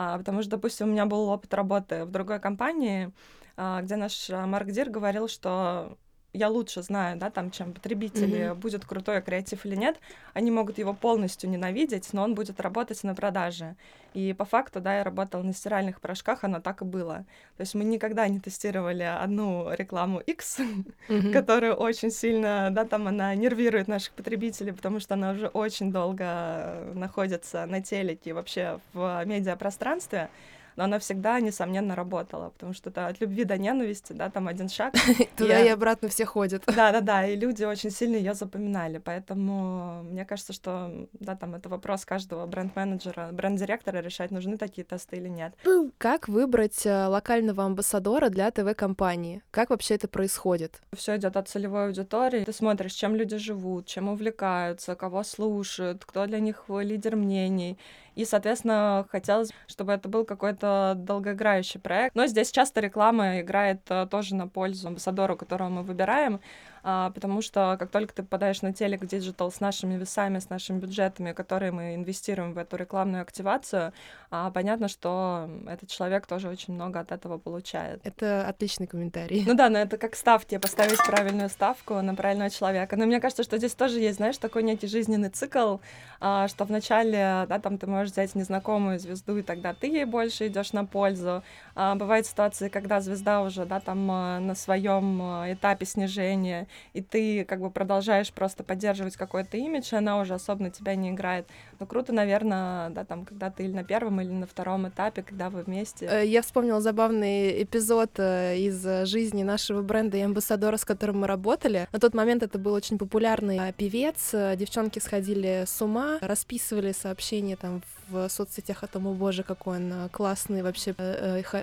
А, 0.00 0.16
потому 0.16 0.42
что, 0.42 0.52
допустим, 0.52 0.86
у 0.86 0.92
меня 0.92 1.06
был 1.06 1.28
опыт 1.28 1.52
работы 1.54 2.04
в 2.04 2.12
другой 2.12 2.38
компании, 2.38 3.10
а, 3.56 3.82
где 3.82 3.96
наш 3.96 4.30
а, 4.30 4.46
Марк 4.46 4.68
Дир 4.70 4.90
говорил, 4.90 5.26
что 5.26 5.98
я 6.38 6.48
лучше 6.48 6.82
знаю, 6.82 7.18
да, 7.18 7.30
там, 7.30 7.50
чем 7.50 7.72
потребители, 7.72 8.50
mm-hmm. 8.50 8.54
будет 8.54 8.84
крутой 8.84 9.20
креатив 9.22 9.66
или 9.66 9.74
нет, 9.76 9.96
они 10.34 10.50
могут 10.50 10.78
его 10.78 10.94
полностью 10.94 11.50
ненавидеть, 11.50 12.12
но 12.12 12.22
он 12.22 12.34
будет 12.34 12.60
работать 12.60 13.02
на 13.04 13.14
продаже. 13.14 13.76
И 14.14 14.32
по 14.32 14.44
факту, 14.44 14.80
да, 14.80 14.98
я 14.98 15.04
работала 15.04 15.42
на 15.42 15.52
стиральных 15.52 16.00
порошках, 16.00 16.44
оно 16.44 16.60
так 16.60 16.82
и 16.82 16.84
было. 16.84 17.24
То 17.56 17.62
есть 17.62 17.74
мы 17.74 17.84
никогда 17.84 18.26
не 18.28 18.40
тестировали 18.40 19.02
одну 19.02 19.68
рекламу 19.72 20.20
X, 20.20 20.60
mm-hmm. 20.60 21.32
которая 21.32 21.74
очень 21.74 22.10
сильно, 22.10 22.70
да, 22.70 22.84
там 22.84 23.08
она 23.08 23.34
нервирует 23.34 23.88
наших 23.88 24.12
потребителей, 24.12 24.72
потому 24.72 25.00
что 25.00 25.14
она 25.14 25.32
уже 25.32 25.48
очень 25.48 25.92
долго 25.92 26.92
находится 26.94 27.66
на 27.66 27.82
телеке, 27.82 28.32
вообще 28.32 28.80
в 28.92 29.24
медиапространстве 29.26 30.30
но 30.78 30.84
она 30.84 31.00
всегда, 31.00 31.40
несомненно, 31.40 31.96
работала, 31.96 32.50
потому 32.50 32.72
что 32.72 32.90
это 32.90 33.08
от 33.08 33.20
любви 33.20 33.42
до 33.42 33.58
ненависти, 33.58 34.12
да, 34.12 34.30
там 34.30 34.46
один 34.46 34.68
шаг. 34.68 34.94
Туда 35.36 35.58
и 35.58 35.66
обратно 35.66 36.08
все 36.08 36.24
ходят. 36.24 36.62
Да-да-да, 36.66 37.26
и 37.26 37.34
люди 37.34 37.64
очень 37.64 37.90
сильно 37.90 38.14
ее 38.14 38.34
запоминали, 38.34 38.98
поэтому 38.98 40.04
мне 40.04 40.24
кажется, 40.24 40.52
что, 40.52 41.08
да, 41.14 41.34
там 41.34 41.56
это 41.56 41.68
вопрос 41.68 42.04
каждого 42.04 42.46
бренд-менеджера, 42.46 43.30
бренд-директора 43.32 43.98
решать, 43.98 44.30
нужны 44.30 44.56
такие 44.56 44.84
тесты 44.84 45.16
или 45.16 45.26
нет. 45.28 45.52
Как 45.98 46.28
выбрать 46.28 46.86
э, 46.86 47.06
локального 47.06 47.64
амбассадора 47.64 48.28
для 48.28 48.48
ТВ-кампании? 48.52 49.42
Как 49.50 49.70
вообще 49.70 49.96
это 49.96 50.06
происходит? 50.06 50.80
Все 50.96 51.16
идет 51.16 51.36
от 51.36 51.48
целевой 51.48 51.86
аудитории. 51.86 52.44
Ты 52.44 52.52
смотришь, 52.52 52.92
чем 52.92 53.16
люди 53.16 53.36
живут, 53.36 53.86
чем 53.86 54.08
увлекаются, 54.08 54.94
кого 54.94 55.24
слушают, 55.24 56.04
кто 56.04 56.26
для 56.26 56.38
них 56.38 56.66
лидер 56.68 57.16
мнений. 57.16 57.78
И, 58.18 58.24
соответственно, 58.24 59.06
хотелось, 59.12 59.50
чтобы 59.68 59.92
это 59.92 60.08
был 60.08 60.24
какой-то 60.24 60.94
долгоиграющий 60.96 61.78
проект. 61.78 62.16
Но 62.16 62.26
здесь 62.26 62.50
часто 62.50 62.80
реклама 62.80 63.40
играет 63.40 63.80
э, 63.90 64.08
тоже 64.10 64.34
на 64.34 64.48
пользу 64.48 64.88
амбассадору, 64.88 65.36
которого 65.36 65.68
мы 65.68 65.82
выбираем. 65.84 66.40
А, 66.82 67.10
потому 67.10 67.42
что 67.42 67.76
как 67.78 67.90
только 67.90 68.14
ты 68.14 68.22
попадаешь 68.22 68.62
на 68.62 68.72
телек 68.72 69.04
digital 69.06 69.50
с 69.50 69.60
нашими 69.60 69.94
весами, 69.96 70.38
с 70.38 70.50
нашими 70.50 70.78
бюджетами, 70.78 71.32
которые 71.32 71.72
мы 71.72 71.94
инвестируем 71.94 72.52
в 72.52 72.58
эту 72.58 72.76
рекламную 72.76 73.22
активацию, 73.22 73.92
а, 74.30 74.50
понятно, 74.50 74.88
что 74.88 75.48
этот 75.66 75.88
человек 75.88 76.26
тоже 76.26 76.48
очень 76.48 76.74
много 76.74 77.00
от 77.00 77.12
этого 77.12 77.38
получает. 77.38 78.00
Это 78.04 78.46
отличный 78.46 78.86
комментарий. 78.86 79.44
Ну 79.46 79.54
да, 79.54 79.68
но 79.68 79.78
это 79.78 79.96
как 79.96 80.14
ставки, 80.14 80.58
поставить 80.58 80.98
правильную 81.04 81.48
ставку 81.48 82.00
на 82.00 82.14
правильного 82.14 82.50
человека. 82.50 82.96
Но 82.96 83.06
мне 83.06 83.20
кажется, 83.20 83.42
что 83.42 83.56
здесь 83.58 83.74
тоже 83.74 83.98
есть, 83.98 84.16
знаешь, 84.16 84.38
такой 84.38 84.62
некий 84.62 84.86
жизненный 84.86 85.30
цикл, 85.30 85.78
а, 86.20 86.48
что 86.48 86.64
вначале, 86.64 87.46
да, 87.48 87.58
там 87.58 87.78
ты 87.78 87.86
можешь 87.86 88.12
взять 88.12 88.34
незнакомую 88.34 88.98
звезду, 88.98 89.36
и 89.38 89.42
тогда 89.42 89.74
ты 89.74 89.86
ей 89.86 90.04
больше 90.04 90.48
идешь 90.48 90.72
на 90.72 90.84
пользу. 90.84 91.42
Бывают 91.74 92.26
ситуации, 92.26 92.68
когда 92.68 93.00
звезда 93.00 93.42
уже, 93.42 93.64
да, 93.64 93.80
там 93.80 94.10
а, 94.10 94.40
на 94.40 94.54
своем 94.54 95.20
этапе 95.52 95.86
снижения, 95.86 96.67
и 96.92 97.02
ты 97.02 97.44
как 97.44 97.60
бы 97.60 97.70
продолжаешь 97.70 98.32
просто 98.32 98.64
поддерживать 98.64 99.16
какой-то 99.16 99.56
имидж, 99.56 99.92
и 99.92 99.96
она 99.96 100.18
уже 100.20 100.34
особо 100.34 100.64
на 100.64 100.70
тебя 100.70 100.94
не 100.94 101.10
играет. 101.10 101.48
Но 101.80 101.86
круто, 101.86 102.12
наверное, 102.12 102.90
да, 102.90 103.04
там, 103.04 103.24
когда 103.24 103.50
ты 103.50 103.64
или 103.64 103.72
на 103.72 103.84
первом, 103.84 104.20
или 104.20 104.30
на 104.30 104.46
втором 104.46 104.88
этапе, 104.88 105.22
когда 105.22 105.50
вы 105.50 105.62
вместе. 105.62 106.06
Э, 106.06 106.26
я 106.26 106.42
вспомнила 106.42 106.80
забавный 106.80 107.62
эпизод 107.62 108.10
э, 108.18 108.58
из 108.58 109.08
жизни 109.08 109.42
нашего 109.42 109.82
бренда 109.82 110.16
и 110.16 110.20
амбассадора, 110.20 110.76
с 110.76 110.84
которым 110.84 111.20
мы 111.20 111.26
работали. 111.26 111.88
На 111.92 112.00
тот 112.00 112.14
момент 112.14 112.42
это 112.42 112.58
был 112.58 112.72
очень 112.72 112.98
популярный 112.98 113.58
а, 113.58 113.72
певец. 113.72 114.32
Девчонки 114.32 114.98
сходили 114.98 115.64
с 115.66 115.80
ума, 115.80 116.18
расписывали 116.20 116.92
сообщения 116.92 117.56
там 117.56 117.82
в 118.08 118.28
соцсетях 118.28 118.82
о 118.82 118.86
том, 118.86 119.06
о 119.06 119.12
боже, 119.12 119.42
какой 119.42 119.76
он 119.76 119.92
э, 119.92 120.08
классный, 120.10 120.62
вообще 120.62 120.94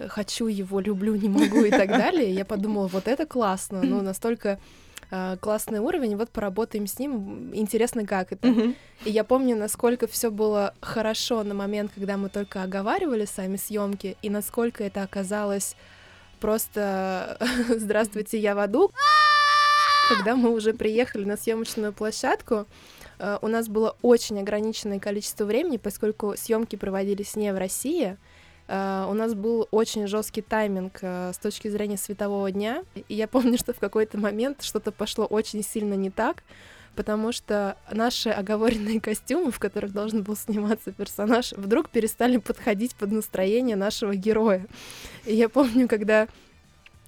хочу 0.07 0.47
его, 0.47 0.79
люблю, 0.79 1.15
не 1.15 1.29
могу 1.29 1.63
и 1.63 1.71
так 1.71 1.89
далее. 1.89 2.31
Я 2.31 2.45
подумала, 2.45 2.87
вот 2.87 3.07
это 3.07 3.25
классно, 3.25 3.81
ну, 3.81 4.01
настолько 4.01 4.59
э, 5.11 5.37
классный 5.39 5.79
уровень, 5.79 6.15
вот 6.15 6.29
поработаем 6.29 6.87
с 6.87 6.99
ним, 6.99 7.53
интересно, 7.53 8.05
как 8.05 8.31
это. 8.31 8.47
Mm-hmm. 8.47 8.75
И 9.05 9.11
я 9.11 9.23
помню, 9.23 9.55
насколько 9.55 10.04
все 10.07 10.31
было 10.31 10.73
хорошо 10.81 11.43
на 11.43 11.53
момент, 11.53 11.91
когда 11.93 12.17
мы 12.17 12.29
только 12.29 12.63
оговаривали 12.63 13.25
сами 13.25 13.57
съемки, 13.57 14.17
и 14.21 14.29
насколько 14.29 14.83
это 14.83 15.03
оказалось 15.03 15.75
просто 16.39 17.37
«Здравствуйте, 17.69 18.39
я 18.39 18.55
в 18.55 18.59
аду». 18.59 18.91
Когда 20.09 20.35
мы 20.35 20.51
уже 20.51 20.73
приехали 20.73 21.25
на 21.25 21.35
съемочную 21.35 21.91
площадку, 21.91 22.67
э, 23.17 23.39
у 23.41 23.47
нас 23.47 23.67
было 23.67 23.95
очень 24.01 24.39
ограниченное 24.39 24.99
количество 24.99 25.45
времени, 25.45 25.77
поскольку 25.77 26.35
съемки 26.37 26.75
проводились 26.75 27.35
не 27.35 27.51
в 27.53 27.57
России, 27.57 28.17
Uh, 28.67 29.07
у 29.11 29.13
нас 29.13 29.35
был 29.35 29.67
очень 29.69 30.07
жесткий 30.07 30.41
тайминг 30.41 31.03
uh, 31.03 31.31
с 31.31 31.37
точки 31.37 31.67
зрения 31.67 31.97
светового 31.97 32.49
дня. 32.49 32.83
И 32.95 33.13
я 33.13 33.27
помню, 33.27 33.59
что 33.59 33.73
в 33.73 33.79
какой-то 33.79 34.17
момент 34.17 34.63
что-то 34.63 34.91
пошло 34.91 35.25
очень 35.25 35.63
сильно 35.63 35.93
не 35.93 36.09
так, 36.09 36.43
потому 36.95 37.31
что 37.31 37.77
наши 37.91 38.29
оговоренные 38.29 39.01
костюмы, 39.01 39.51
в 39.51 39.59
которых 39.59 39.91
должен 39.91 40.23
был 40.23 40.35
сниматься 40.35 40.91
персонаж, 40.91 41.51
вдруг 41.53 41.89
перестали 41.89 42.37
подходить 42.37 42.95
под 42.95 43.11
настроение 43.11 43.75
нашего 43.75 44.15
героя. 44.15 44.65
И 45.25 45.35
я 45.35 45.49
помню, 45.49 45.87
когда 45.87 46.27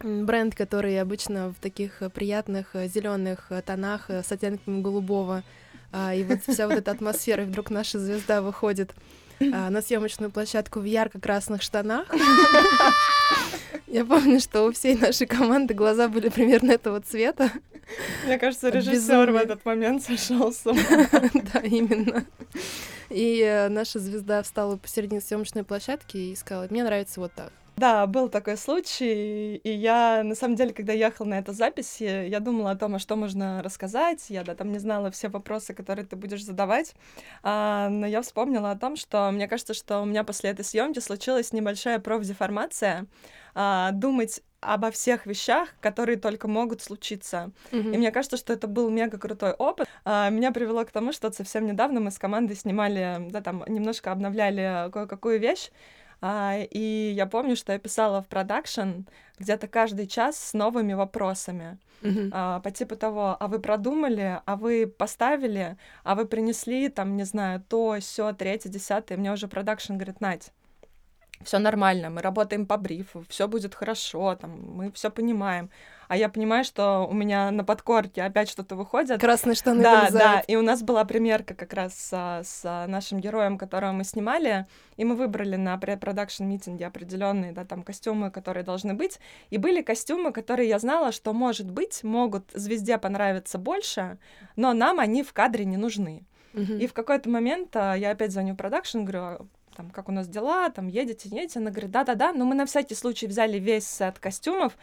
бренд, 0.03 0.53
который 0.53 0.99
обычно 1.01 1.49
в 1.49 1.55
таких 1.55 2.03
приятных 2.13 2.75
зеленых 2.85 3.51
тонах 3.65 4.09
с 4.09 4.31
оттенками 4.31 4.81
голубого, 4.81 5.43
и 5.93 6.25
вот 6.27 6.39
вся 6.45 6.67
вот 6.67 6.77
эта 6.77 6.91
атмосфера, 6.91 7.43
и 7.43 7.45
вдруг 7.47 7.69
наша 7.69 7.97
звезда 7.97 8.41
выходит 8.41 8.93
а, 9.53 9.69
на 9.69 9.81
съемочную 9.81 10.31
площадку 10.31 10.79
в 10.79 10.85
ярко-красных 10.85 11.61
штанах. 11.61 12.07
Я 13.87 14.05
помню, 14.05 14.39
что 14.39 14.65
у 14.65 14.71
всей 14.71 14.95
нашей 14.95 15.27
команды 15.27 15.73
глаза 15.73 16.07
были 16.07 16.29
примерно 16.29 16.71
этого 16.71 17.01
цвета. 17.01 17.51
Мне 18.25 18.37
кажется, 18.37 18.69
режиссер 18.69 19.31
в 19.31 19.35
этот 19.35 19.63
момент 19.63 20.03
сошел 20.03 20.51
с 20.51 20.65
ума. 20.65 20.81
Да, 21.53 21.59
именно. 21.59 22.25
И 23.09 23.41
э, 23.41 23.69
наша 23.69 23.99
звезда 23.99 24.43
встала 24.43 24.75
посередине 24.75 25.21
съемочной 25.21 25.63
площадки 25.63 26.17
и 26.17 26.35
сказала: 26.35 26.67
Мне 26.69 26.83
нравится 26.83 27.21
вот 27.21 27.31
так. 27.33 27.53
Да, 27.77 28.07
был 28.07 28.27
такой 28.27 28.57
случай, 28.57 29.57
и 29.57 29.69
я, 29.69 30.23
на 30.23 30.33
самом 30.33 30.55
деле, 30.55 30.73
когда 30.73 30.93
ехала 30.93 31.27
на 31.27 31.37
эту 31.37 31.53
запись, 31.53 31.97
я 32.01 32.39
думала 32.39 32.71
о 32.71 32.75
том, 32.75 32.95
а 32.95 32.99
что 32.99 33.15
можно 33.15 33.61
рассказать, 33.61 34.25
я, 34.29 34.43
да, 34.43 34.55
там 34.55 34.71
не 34.71 34.79
знала 34.79 35.11
все 35.11 35.29
вопросы, 35.29 35.75
которые 35.75 36.03
ты 36.03 36.15
будешь 36.15 36.43
задавать, 36.43 36.95
а, 37.43 37.89
но 37.89 38.07
я 38.07 38.23
вспомнила 38.23 38.71
о 38.71 38.77
том, 38.77 38.95
что 38.95 39.29
мне 39.29 39.47
кажется, 39.47 39.75
что 39.75 40.01
у 40.01 40.05
меня 40.05 40.23
после 40.23 40.49
этой 40.49 40.65
съемки 40.65 40.97
случилась 40.97 41.53
небольшая 41.53 41.99
профдеформация, 41.99 43.05
а, 43.53 43.91
думать 43.91 44.41
обо 44.59 44.89
всех 44.89 45.27
вещах, 45.27 45.69
которые 45.79 46.17
только 46.17 46.47
могут 46.47 46.81
случиться. 46.81 47.51
Mm-hmm. 47.71 47.93
И 47.93 47.97
мне 47.99 48.11
кажется, 48.11 48.37
что 48.37 48.53
это 48.53 48.65
был 48.67 48.89
мега 48.89 49.19
крутой 49.19 49.51
опыт. 49.51 49.87
А, 50.03 50.31
меня 50.31 50.51
привело 50.51 50.83
к 50.83 50.89
тому, 50.89 51.11
что 51.11 51.31
совсем 51.31 51.67
недавно 51.67 51.99
мы 51.99 52.09
с 52.09 52.17
командой 52.17 52.55
снимали, 52.55 53.27
да, 53.29 53.41
там 53.41 53.63
немножко 53.67 54.11
обновляли 54.11 54.89
кое-какую 54.91 55.39
вещь, 55.39 55.69
и 56.21 57.13
я 57.15 57.25
помню, 57.27 57.55
что 57.55 57.73
я 57.73 57.79
писала 57.79 58.21
в 58.21 58.27
продакшн 58.27 59.01
где-то 59.39 59.67
каждый 59.67 60.07
час 60.07 60.37
с 60.37 60.53
новыми 60.53 60.93
вопросами. 60.93 61.77
А, 62.31 62.59
по 62.59 62.71
типу 62.71 62.95
того, 62.95 63.35
а 63.39 63.47
вы 63.47 63.59
продумали, 63.59 64.39
а 64.45 64.55
вы 64.55 64.87
поставили, 64.87 65.77
а 66.03 66.15
вы 66.15 66.25
принесли, 66.25 66.89
там, 66.89 67.15
не 67.17 67.23
знаю, 67.23 67.63
то, 67.67 67.97
все, 67.99 68.33
третье, 68.33 68.69
десятое. 68.69 69.17
Мне 69.17 69.31
уже 69.31 69.47
продакшн 69.47 69.93
говорит, 69.93 70.21
Надь, 70.21 70.51
все 71.43 71.59
нормально, 71.59 72.09
мы 72.09 72.21
работаем 72.21 72.65
по 72.65 72.77
брифу, 72.77 73.23
все 73.29 73.47
будет 73.47 73.75
хорошо, 73.75 74.35
там, 74.35 74.51
мы 74.75 74.91
все 74.91 75.09
понимаем 75.09 75.69
а 76.07 76.15
я 76.15 76.29
понимаю, 76.29 76.63
что 76.63 77.05
у 77.09 77.13
меня 77.13 77.51
на 77.51 77.63
подкорке 77.63 78.23
опять 78.23 78.49
что-то 78.49 78.75
выходит. 78.75 79.19
Красные 79.19 79.55
штаны 79.55 79.83
Да, 79.83 80.01
вылезают. 80.01 80.13
да, 80.13 80.39
и 80.47 80.55
у 80.55 80.61
нас 80.61 80.81
была 80.81 81.03
примерка 81.05 81.53
как 81.53 81.73
раз 81.73 81.93
с, 81.95 82.41
с 82.43 82.85
нашим 82.87 83.19
героем, 83.19 83.57
которого 83.57 83.91
мы 83.91 84.03
снимали, 84.03 84.67
и 84.95 85.03
мы 85.03 85.15
выбрали 85.15 85.57
на 85.57 85.77
препродакшн 85.77 86.45
митинге 86.45 86.87
определенные, 86.87 87.51
да, 87.51 87.65
там 87.65 87.83
костюмы, 87.83 88.31
которые 88.31 88.63
должны 88.63 88.93
быть, 88.93 89.19
и 89.49 89.57
были 89.57 89.81
костюмы, 89.81 90.31
которые 90.31 90.69
я 90.69 90.79
знала, 90.79 91.11
что, 91.11 91.33
может 91.33 91.69
быть, 91.69 92.03
могут 92.03 92.51
звезде 92.53 92.97
понравиться 92.97 93.57
больше, 93.57 94.17
но 94.55 94.73
нам 94.73 94.99
они 94.99 95.23
в 95.23 95.33
кадре 95.33 95.65
не 95.65 95.77
нужны. 95.77 96.23
И 96.53 96.87
в 96.87 96.93
какой-то 96.93 97.29
момент 97.29 97.75
а, 97.75 97.93
я 97.93 98.09
опять 98.09 98.31
звоню 98.31 98.55
в 98.55 98.57
продакшн, 98.57 99.01
говорю, 99.01 99.19
«А, 99.19 99.45
там, 99.77 99.91
как 99.91 100.09
у 100.09 100.11
нас 100.11 100.27
дела, 100.27 100.69
там, 100.71 100.87
едете, 100.87 101.29
не 101.29 101.37
едете? 101.37 101.59
Она 101.59 101.69
говорит, 101.69 101.91
да-да-да, 101.91 102.33
но 102.33 102.45
мы 102.45 102.55
на 102.55 102.65
всякий 102.65 102.95
случай 102.95 103.27
взяли 103.27 103.59
весь 103.59 103.87
сет 103.87 104.17
костюмов, 104.17 104.75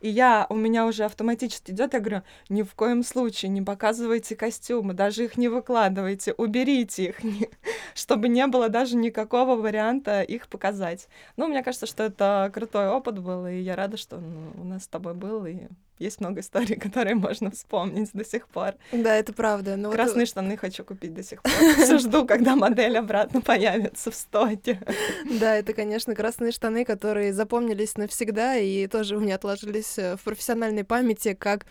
и 0.00 0.08
я, 0.08 0.46
у 0.48 0.54
меня 0.54 0.86
уже 0.86 1.04
автоматически 1.04 1.72
идет, 1.72 1.92
я 1.92 2.00
говорю, 2.00 2.22
ни 2.48 2.62
в 2.62 2.74
коем 2.74 3.02
случае 3.02 3.50
не 3.50 3.60
показывайте 3.60 4.36
костюмы, 4.36 4.94
даже 4.94 5.24
их 5.24 5.36
не 5.36 5.48
выкладывайте, 5.48 6.32
уберите 6.32 7.10
их, 7.10 7.22
не, 7.22 7.50
чтобы 7.94 8.28
не 8.28 8.46
было 8.46 8.70
даже 8.70 8.96
никакого 8.96 9.56
варианта 9.56 10.22
их 10.22 10.48
показать. 10.48 11.08
Ну, 11.36 11.46
мне 11.48 11.62
кажется, 11.62 11.86
что 11.86 12.04
это 12.04 12.50
крутой 12.54 12.88
опыт 12.88 13.18
был, 13.18 13.46
и 13.46 13.58
я 13.58 13.76
рада, 13.76 13.98
что 13.98 14.18
ну, 14.18 14.52
у 14.62 14.64
нас 14.64 14.84
с 14.84 14.88
тобой 14.88 15.12
был, 15.12 15.44
и 15.44 15.66
есть 15.98 16.20
много 16.20 16.40
историй, 16.40 16.76
которые 16.80 17.14
можно 17.14 17.50
вспомнить 17.50 18.10
до 18.12 18.24
сих 18.24 18.48
пор. 18.48 18.74
Да, 18.92 19.14
это 19.14 19.32
правда. 19.32 19.76
Но 19.76 19.90
Красные 19.90 20.20
вот... 20.20 20.28
штаны 20.28 20.56
хочу 20.56 20.84
купить 20.84 21.14
до 21.14 21.22
сих 21.22 21.42
пор. 21.42 21.52
Все 21.52 21.98
жду, 21.98 22.26
когда 22.26 22.56
модель 22.56 22.96
обратно 22.98 23.40
появится 23.40 24.10
в 24.10 24.14
стоке. 24.14 24.80
Да, 25.40 25.56
это, 25.56 25.72
конечно, 25.72 26.14
красные 26.14 26.52
штаны, 26.52 26.84
которые 26.84 27.32
запомнились 27.32 27.96
навсегда 27.96 28.56
и 28.56 28.86
тоже 28.86 29.16
у 29.16 29.20
меня 29.20 29.36
отложились 29.36 29.98
э, 29.98 30.16
в 30.16 30.22
профессиональной 30.22 30.84
памяти, 30.84 31.34
как 31.34 31.66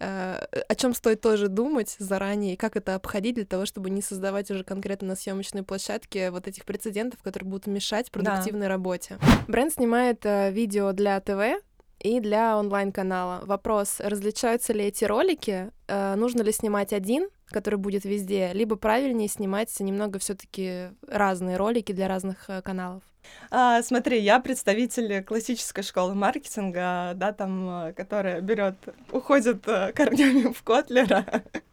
э, 0.00 0.44
о 0.68 0.74
чем 0.74 0.94
стоит 0.94 1.20
тоже 1.20 1.48
думать 1.48 1.96
заранее, 1.98 2.54
и 2.54 2.56
как 2.56 2.76
это 2.76 2.94
обходить 2.94 3.36
для 3.36 3.44
того, 3.44 3.66
чтобы 3.66 3.90
не 3.90 4.02
создавать 4.02 4.50
уже 4.50 4.64
конкретно 4.64 5.08
на 5.08 5.16
съемочной 5.16 5.62
площадке 5.62 6.30
вот 6.30 6.48
этих 6.48 6.64
прецедентов, 6.64 7.22
которые 7.22 7.48
будут 7.48 7.66
мешать 7.66 8.10
продуктивной 8.10 8.66
да. 8.66 8.68
работе. 8.68 9.18
Бренд 9.48 9.72
снимает 9.72 10.24
э, 10.24 10.50
видео 10.50 10.92
для 10.92 11.20
ТВ, 11.20 11.62
и 12.02 12.20
для 12.20 12.58
онлайн-канала. 12.58 13.42
Вопрос, 13.44 14.00
различаются 14.00 14.72
ли 14.72 14.84
эти 14.84 15.04
ролики? 15.04 15.70
Э, 15.86 16.14
нужно 16.16 16.42
ли 16.42 16.52
снимать 16.52 16.92
один, 16.92 17.28
который 17.52 17.78
будет 17.78 18.04
везде, 18.04 18.52
либо 18.52 18.76
правильнее 18.76 19.28
снимать 19.28 19.78
немного 19.80 20.18
все 20.18 20.34
таки 20.34 20.88
разные 21.06 21.56
ролики 21.56 21.92
для 21.92 22.08
разных 22.08 22.48
э, 22.48 22.62
каналов? 22.62 23.02
А, 23.50 23.82
смотри, 23.82 24.20
я 24.20 24.40
представитель 24.40 25.22
классической 25.22 25.82
школы 25.82 26.14
маркетинга, 26.14 27.12
да, 27.14 27.32
там, 27.32 27.88
э, 27.88 27.92
которая 27.92 28.40
берет, 28.40 28.76
уходит 29.10 29.66
э, 29.68 29.92
корнями 29.92 30.52
в 30.52 30.62
Котлера. 30.62 31.24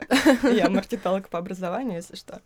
Я 0.43 0.69
маркетолог 0.69 1.29
по 1.29 1.39
образованию, 1.39 1.97
если 1.97 2.15
что. 2.15 2.41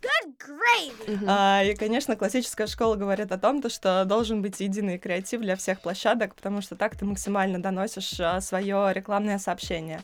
А, 1.26 1.62
и, 1.64 1.74
конечно, 1.74 2.16
классическая 2.16 2.66
школа 2.66 2.96
говорит 2.96 3.32
о 3.32 3.38
том, 3.38 3.62
что 3.68 4.04
должен 4.04 4.42
быть 4.42 4.60
единый 4.60 4.98
креатив 4.98 5.40
для 5.40 5.56
всех 5.56 5.80
площадок, 5.80 6.34
потому 6.34 6.60
что 6.60 6.76
так 6.76 6.96
ты 6.96 7.04
максимально 7.04 7.60
доносишь 7.60 8.20
свое 8.40 8.92
рекламное 8.92 9.38
сообщение. 9.38 10.00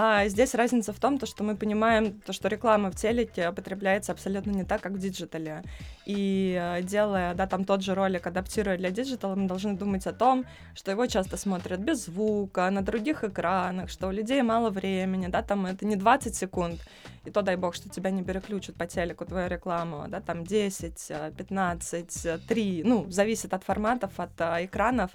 А 0.00 0.28
здесь 0.28 0.54
разница 0.54 0.92
в 0.92 1.00
том, 1.00 1.18
то, 1.18 1.26
что 1.26 1.42
мы 1.42 1.56
понимаем, 1.56 2.20
то, 2.20 2.32
что 2.32 2.46
реклама 2.46 2.92
в 2.92 2.94
телеке 2.94 3.50
потребляется 3.50 4.12
абсолютно 4.12 4.52
не 4.52 4.62
так, 4.62 4.80
как 4.80 4.92
в 4.92 4.98
digital 5.00 5.50
е. 5.50 5.64
И 6.06 6.56
э, 6.56 6.82
делая, 6.82 7.34
да, 7.34 7.48
там 7.48 7.64
тот 7.64 7.82
же 7.82 7.94
ролик, 7.96 8.24
адаптируя 8.28 8.76
для 8.76 8.92
digital 8.92 9.25
а, 9.25 9.34
мы 9.34 9.48
должны 9.48 9.76
думать 9.76 10.06
о 10.06 10.12
том, 10.12 10.44
что 10.76 10.92
его 10.92 11.06
часто 11.06 11.36
смотрят 11.36 11.80
без 11.80 12.04
звука, 12.04 12.70
на 12.70 12.82
других 12.82 13.24
экранах, 13.24 13.90
что 13.90 14.06
у 14.06 14.12
людей 14.12 14.40
мало 14.42 14.70
времени, 14.70 15.26
да, 15.26 15.42
там 15.42 15.66
это 15.66 15.84
не 15.84 15.96
20 15.96 16.32
секунд, 16.32 16.80
и 17.24 17.32
то 17.32 17.42
дай 17.42 17.56
бог, 17.56 17.74
что 17.74 17.88
тебя 17.88 18.12
не 18.12 18.22
переключат 18.22 18.76
по 18.76 18.86
телеку 18.86 19.24
твою 19.24 19.48
рекламу, 19.48 20.04
да, 20.06 20.20
там 20.20 20.44
10, 20.44 21.12
15, 21.36 22.46
3, 22.46 22.82
ну, 22.84 23.10
зависит 23.10 23.52
от 23.52 23.64
форматов, 23.64 24.20
от 24.20 24.40
а, 24.40 24.64
экранов. 24.64 25.10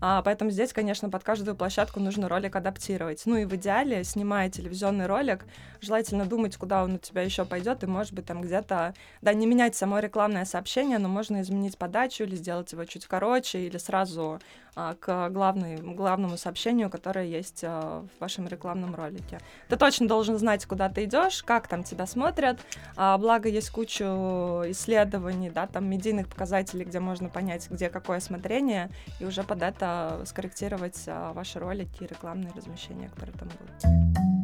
А, 0.00 0.22
поэтому 0.22 0.50
здесь, 0.50 0.72
конечно, 0.72 1.10
под 1.10 1.24
каждую 1.24 1.56
площадку 1.56 2.00
нужно 2.00 2.28
ролик 2.28 2.56
адаптировать. 2.56 3.22
Ну 3.26 3.36
и 3.36 3.44
в 3.44 3.54
идеале, 3.56 4.04
снимая 4.04 4.50
телевизионный 4.50 5.06
ролик, 5.06 5.44
желательно 5.80 6.26
думать, 6.26 6.56
куда 6.56 6.84
он 6.84 6.94
у 6.94 6.98
тебя 6.98 7.22
еще 7.22 7.44
пойдет, 7.44 7.82
и, 7.82 7.86
может 7.86 8.12
быть, 8.12 8.26
там 8.26 8.42
где-то, 8.42 8.94
да, 9.22 9.34
не 9.34 9.46
менять 9.46 9.76
само 9.76 9.98
рекламное 9.98 10.44
сообщение, 10.44 10.98
но 10.98 11.08
можно 11.08 11.40
изменить 11.40 11.78
подачу 11.78 12.24
или 12.24 12.36
сделать 12.36 12.72
его 12.72 12.84
чуть 12.84 13.06
короче, 13.06 13.66
или 13.66 13.78
сразу 13.78 14.40
к 14.76 15.30
главной, 15.30 15.76
главному 15.76 16.36
сообщению, 16.36 16.90
которое 16.90 17.24
есть 17.24 17.64
а, 17.64 18.04
в 18.16 18.20
вашем 18.20 18.46
рекламном 18.46 18.94
ролике. 18.94 19.40
Ты 19.68 19.76
точно 19.76 20.06
должен 20.06 20.38
знать, 20.38 20.66
куда 20.66 20.90
ты 20.90 21.04
идешь, 21.04 21.42
как 21.42 21.66
там 21.66 21.82
тебя 21.82 22.06
смотрят. 22.06 22.60
А, 22.94 23.16
благо 23.16 23.48
есть 23.48 23.70
кучу 23.70 24.04
исследований, 24.04 25.50
да, 25.50 25.66
там 25.66 25.88
медийных 25.88 26.28
показателей, 26.28 26.84
где 26.84 27.00
можно 27.00 27.30
понять, 27.30 27.70
где 27.70 27.88
какое 27.88 28.20
смотрение, 28.20 28.90
и 29.18 29.24
уже 29.24 29.42
под 29.44 29.62
это 29.62 30.22
скорректировать 30.26 31.02
ваши 31.06 31.58
ролики 31.58 32.04
и 32.04 32.06
рекламные 32.06 32.52
размещения, 32.54 33.08
которые 33.08 33.36
там 33.38 33.48
будут. 33.48 34.35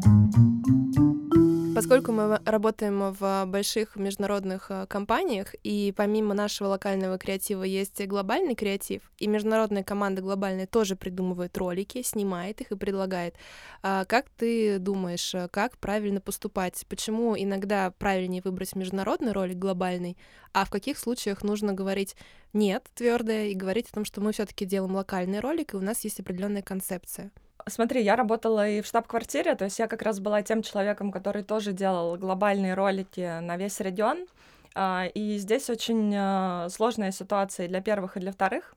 Поскольку 1.83 2.13
мы 2.13 2.39
работаем 2.45 3.13
в 3.13 3.45
больших 3.47 3.97
международных 3.97 4.71
э, 4.71 4.87
компаниях, 4.87 5.53
и 5.65 5.93
помимо 5.97 6.33
нашего 6.33 6.69
локального 6.69 7.19
креатива 7.19 7.65
есть 7.65 8.07
глобальный 8.07 8.55
креатив, 8.55 9.11
и 9.19 9.27
международная 9.27 9.83
команда 9.83 10.23
глобальная 10.23 10.69
тоже 10.69 10.95
придумывает 10.95 11.59
ролики, 11.59 12.03
снимает 12.03 12.61
их 12.61 12.71
и 12.71 12.77
предлагает. 12.77 13.35
А 13.83 14.05
как 14.05 14.31
ты 14.31 14.79
думаешь, 14.79 15.35
э, 15.35 15.49
как 15.51 15.77
правильно 15.79 16.21
поступать? 16.21 16.85
Почему 16.89 17.37
иногда 17.37 17.91
правильнее 17.91 18.43
выбрать 18.45 18.77
международный 18.77 19.33
ролик 19.33 19.59
глобальный, 19.59 20.17
а 20.53 20.65
в 20.65 20.71
каких 20.71 20.97
случаях 20.97 21.43
нужно 21.43 21.73
говорить 21.73 22.15
нет 22.53 22.89
твердое 22.95 23.49
и 23.49 23.55
говорить 23.55 23.89
о 23.91 23.95
том, 23.95 24.05
что 24.05 24.21
мы 24.21 24.31
все-таки 24.31 24.67
делаем 24.67 24.95
локальный 24.95 25.41
ролик, 25.41 25.75
и 25.75 25.77
у 25.77 25.81
нас 25.81 26.05
есть 26.05 26.21
определенная 26.21 26.63
концепция? 26.63 27.33
Смотри, 27.67 28.03
я 28.03 28.17
работала 28.17 28.69
и 28.69 28.81
в 28.81 28.87
штаб-квартире, 28.87 29.55
то 29.55 29.65
есть 29.65 29.79
я 29.79 29.87
как 29.87 30.03
раз 30.03 30.21
была 30.21 30.43
тем 30.43 30.63
человеком, 30.63 31.13
который 31.13 31.43
тоже 31.43 31.73
делал 31.73 32.17
глобальные 32.17 32.75
ролики 32.75 33.41
на 33.41 33.57
весь 33.57 33.79
регион. 33.81 34.27
А, 34.75 35.07
и 35.15 35.39
здесь 35.39 35.69
очень 35.71 36.15
а, 36.17 36.69
сложная 36.71 37.13
ситуация 37.13 37.69
для 37.69 37.81
первых 37.81 38.17
и 38.17 38.21
для 38.21 38.33
вторых. 38.33 38.75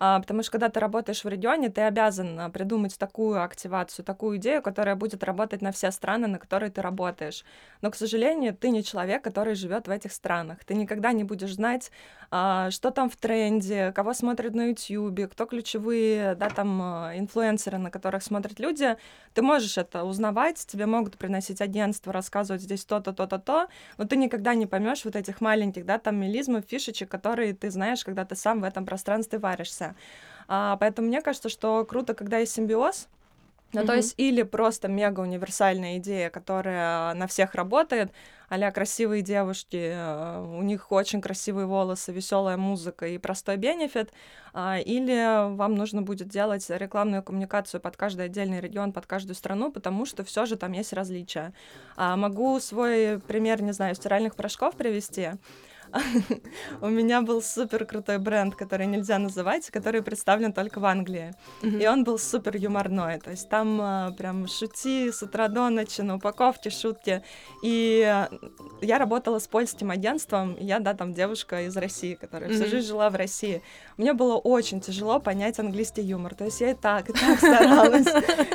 А, 0.00 0.20
потому 0.20 0.42
что 0.42 0.52
когда 0.52 0.68
ты 0.68 0.80
работаешь 0.80 1.24
в 1.24 1.28
регионе, 1.28 1.70
ты 1.70 1.80
обязан 1.82 2.38
а, 2.38 2.50
придумать 2.50 2.96
такую 2.98 3.42
активацию, 3.42 4.04
такую 4.04 4.36
идею, 4.38 4.62
которая 4.62 4.94
будет 4.94 5.24
работать 5.24 5.60
на 5.60 5.72
все 5.72 5.90
страны, 5.90 6.28
на 6.28 6.38
которые 6.38 6.70
ты 6.70 6.82
работаешь. 6.82 7.44
Но, 7.82 7.90
к 7.90 7.96
сожалению, 7.96 8.54
ты 8.54 8.70
не 8.70 8.84
человек, 8.84 9.22
который 9.22 9.54
живет 9.54 9.88
в 9.88 9.90
этих 9.90 10.12
странах. 10.12 10.64
Ты 10.64 10.74
никогда 10.74 11.12
не 11.12 11.24
будешь 11.24 11.54
знать, 11.54 11.90
а, 12.30 12.70
что 12.70 12.90
там 12.90 13.10
в 13.10 13.16
тренде, 13.16 13.92
кого 13.92 14.14
смотрят 14.14 14.54
на 14.54 14.66
YouTube, 14.68 15.30
кто 15.32 15.46
ключевые, 15.46 16.34
да, 16.36 16.48
там, 16.50 16.80
инфлюенсеры, 16.80 17.78
на 17.78 17.90
которых 17.90 18.22
смотрят 18.22 18.60
люди. 18.60 18.96
Ты 19.34 19.42
можешь 19.42 19.78
это 19.78 20.04
узнавать, 20.04 20.64
тебе 20.66 20.86
могут 20.86 21.16
приносить 21.16 21.60
агентство, 21.60 22.12
рассказывать 22.12 22.62
здесь 22.62 22.84
то-то, 22.84 23.12
то-то, 23.12 23.38
то, 23.38 23.68
но 23.96 24.04
ты 24.04 24.16
никогда 24.16 24.54
не 24.54 24.66
поймешь 24.66 25.04
вот 25.04 25.16
этих 25.16 25.40
маленьких, 25.40 25.84
да, 25.86 25.98
там, 25.98 26.16
мелизмов, 26.16 26.64
фишечек, 26.68 27.10
которые 27.10 27.54
ты 27.54 27.70
знаешь, 27.70 28.04
когда 28.04 28.24
ты 28.24 28.36
сам 28.36 28.60
в 28.60 28.64
этом 28.64 28.84
пространстве 28.86 29.38
варишься. 29.38 29.87
А, 30.48 30.76
поэтому 30.76 31.08
мне 31.08 31.20
кажется, 31.20 31.48
что 31.48 31.84
круто, 31.84 32.14
когда 32.14 32.38
есть 32.38 32.52
симбиоз, 32.52 33.08
ну, 33.72 33.82
mm-hmm. 33.82 33.86
то 33.86 33.94
есть 33.94 34.14
или 34.16 34.42
просто 34.44 34.88
мега 34.88 35.20
универсальная 35.20 35.98
идея, 35.98 36.30
которая 36.30 37.12
на 37.12 37.26
всех 37.26 37.54
работает, 37.54 38.10
а 38.48 38.70
красивые 38.70 39.20
девушки, 39.20 39.90
э, 39.92 40.40
у 40.40 40.62
них 40.62 40.90
очень 40.90 41.20
красивые 41.20 41.66
волосы, 41.66 42.12
веселая 42.12 42.56
музыка 42.56 43.06
и 43.06 43.18
простой 43.18 43.58
бенефит, 43.58 44.10
а, 44.54 44.78
или 44.78 45.54
вам 45.54 45.74
нужно 45.74 46.00
будет 46.00 46.28
делать 46.28 46.64
рекламную 46.70 47.22
коммуникацию 47.22 47.82
под 47.82 47.98
каждый 47.98 48.24
отдельный 48.24 48.60
регион, 48.60 48.94
под 48.94 49.04
каждую 49.06 49.34
страну, 49.34 49.70
потому 49.70 50.06
что 50.06 50.24
все 50.24 50.46
же 50.46 50.56
там 50.56 50.72
есть 50.72 50.94
различия. 50.94 51.52
А, 51.96 52.16
могу 52.16 52.58
свой 52.60 53.20
пример, 53.20 53.60
не 53.60 53.72
знаю, 53.72 53.94
стиральных 53.94 54.34
порошков 54.34 54.76
привести. 54.76 55.32
у 56.80 56.88
меня 56.88 57.22
был 57.22 57.42
супер 57.42 57.84
крутой 57.84 58.18
бренд, 58.18 58.54
который 58.54 58.86
нельзя 58.86 59.18
называть, 59.18 59.70
который 59.70 60.02
представлен 60.02 60.52
только 60.52 60.80
в 60.80 60.84
Англии. 60.84 61.32
И 61.62 61.86
он 61.86 62.04
был 62.04 62.18
супер 62.18 62.56
юморной. 62.56 63.18
То 63.18 63.30
есть 63.30 63.48
там 63.48 63.80
а, 63.80 64.12
прям 64.12 64.46
шути 64.46 65.10
с 65.10 65.22
утра 65.22 65.48
до 65.48 65.68
ночи, 65.70 66.00
на 66.00 66.16
упаковке 66.16 66.70
шутки. 66.70 67.22
И 67.62 68.26
я 68.80 68.98
работала 68.98 69.38
с 69.38 69.46
польским 69.46 69.90
агентством. 69.90 70.56
Я, 70.58 70.78
да, 70.78 70.94
там 70.94 71.14
девушка 71.14 71.62
из 71.66 71.76
России, 71.76 72.14
которая 72.14 72.50
всю 72.50 72.66
жизнь 72.66 72.88
жила 72.88 73.10
в 73.10 73.16
России. 73.16 73.62
Мне 73.96 74.12
было 74.12 74.36
очень 74.36 74.80
тяжело 74.80 75.20
понять 75.20 75.58
английский 75.58 76.02
юмор. 76.02 76.34
То 76.34 76.44
есть 76.44 76.60
я 76.60 76.70
и 76.70 76.74
так, 76.74 77.10
и 77.10 77.12
так 77.12 77.38
старалась. 77.38 78.06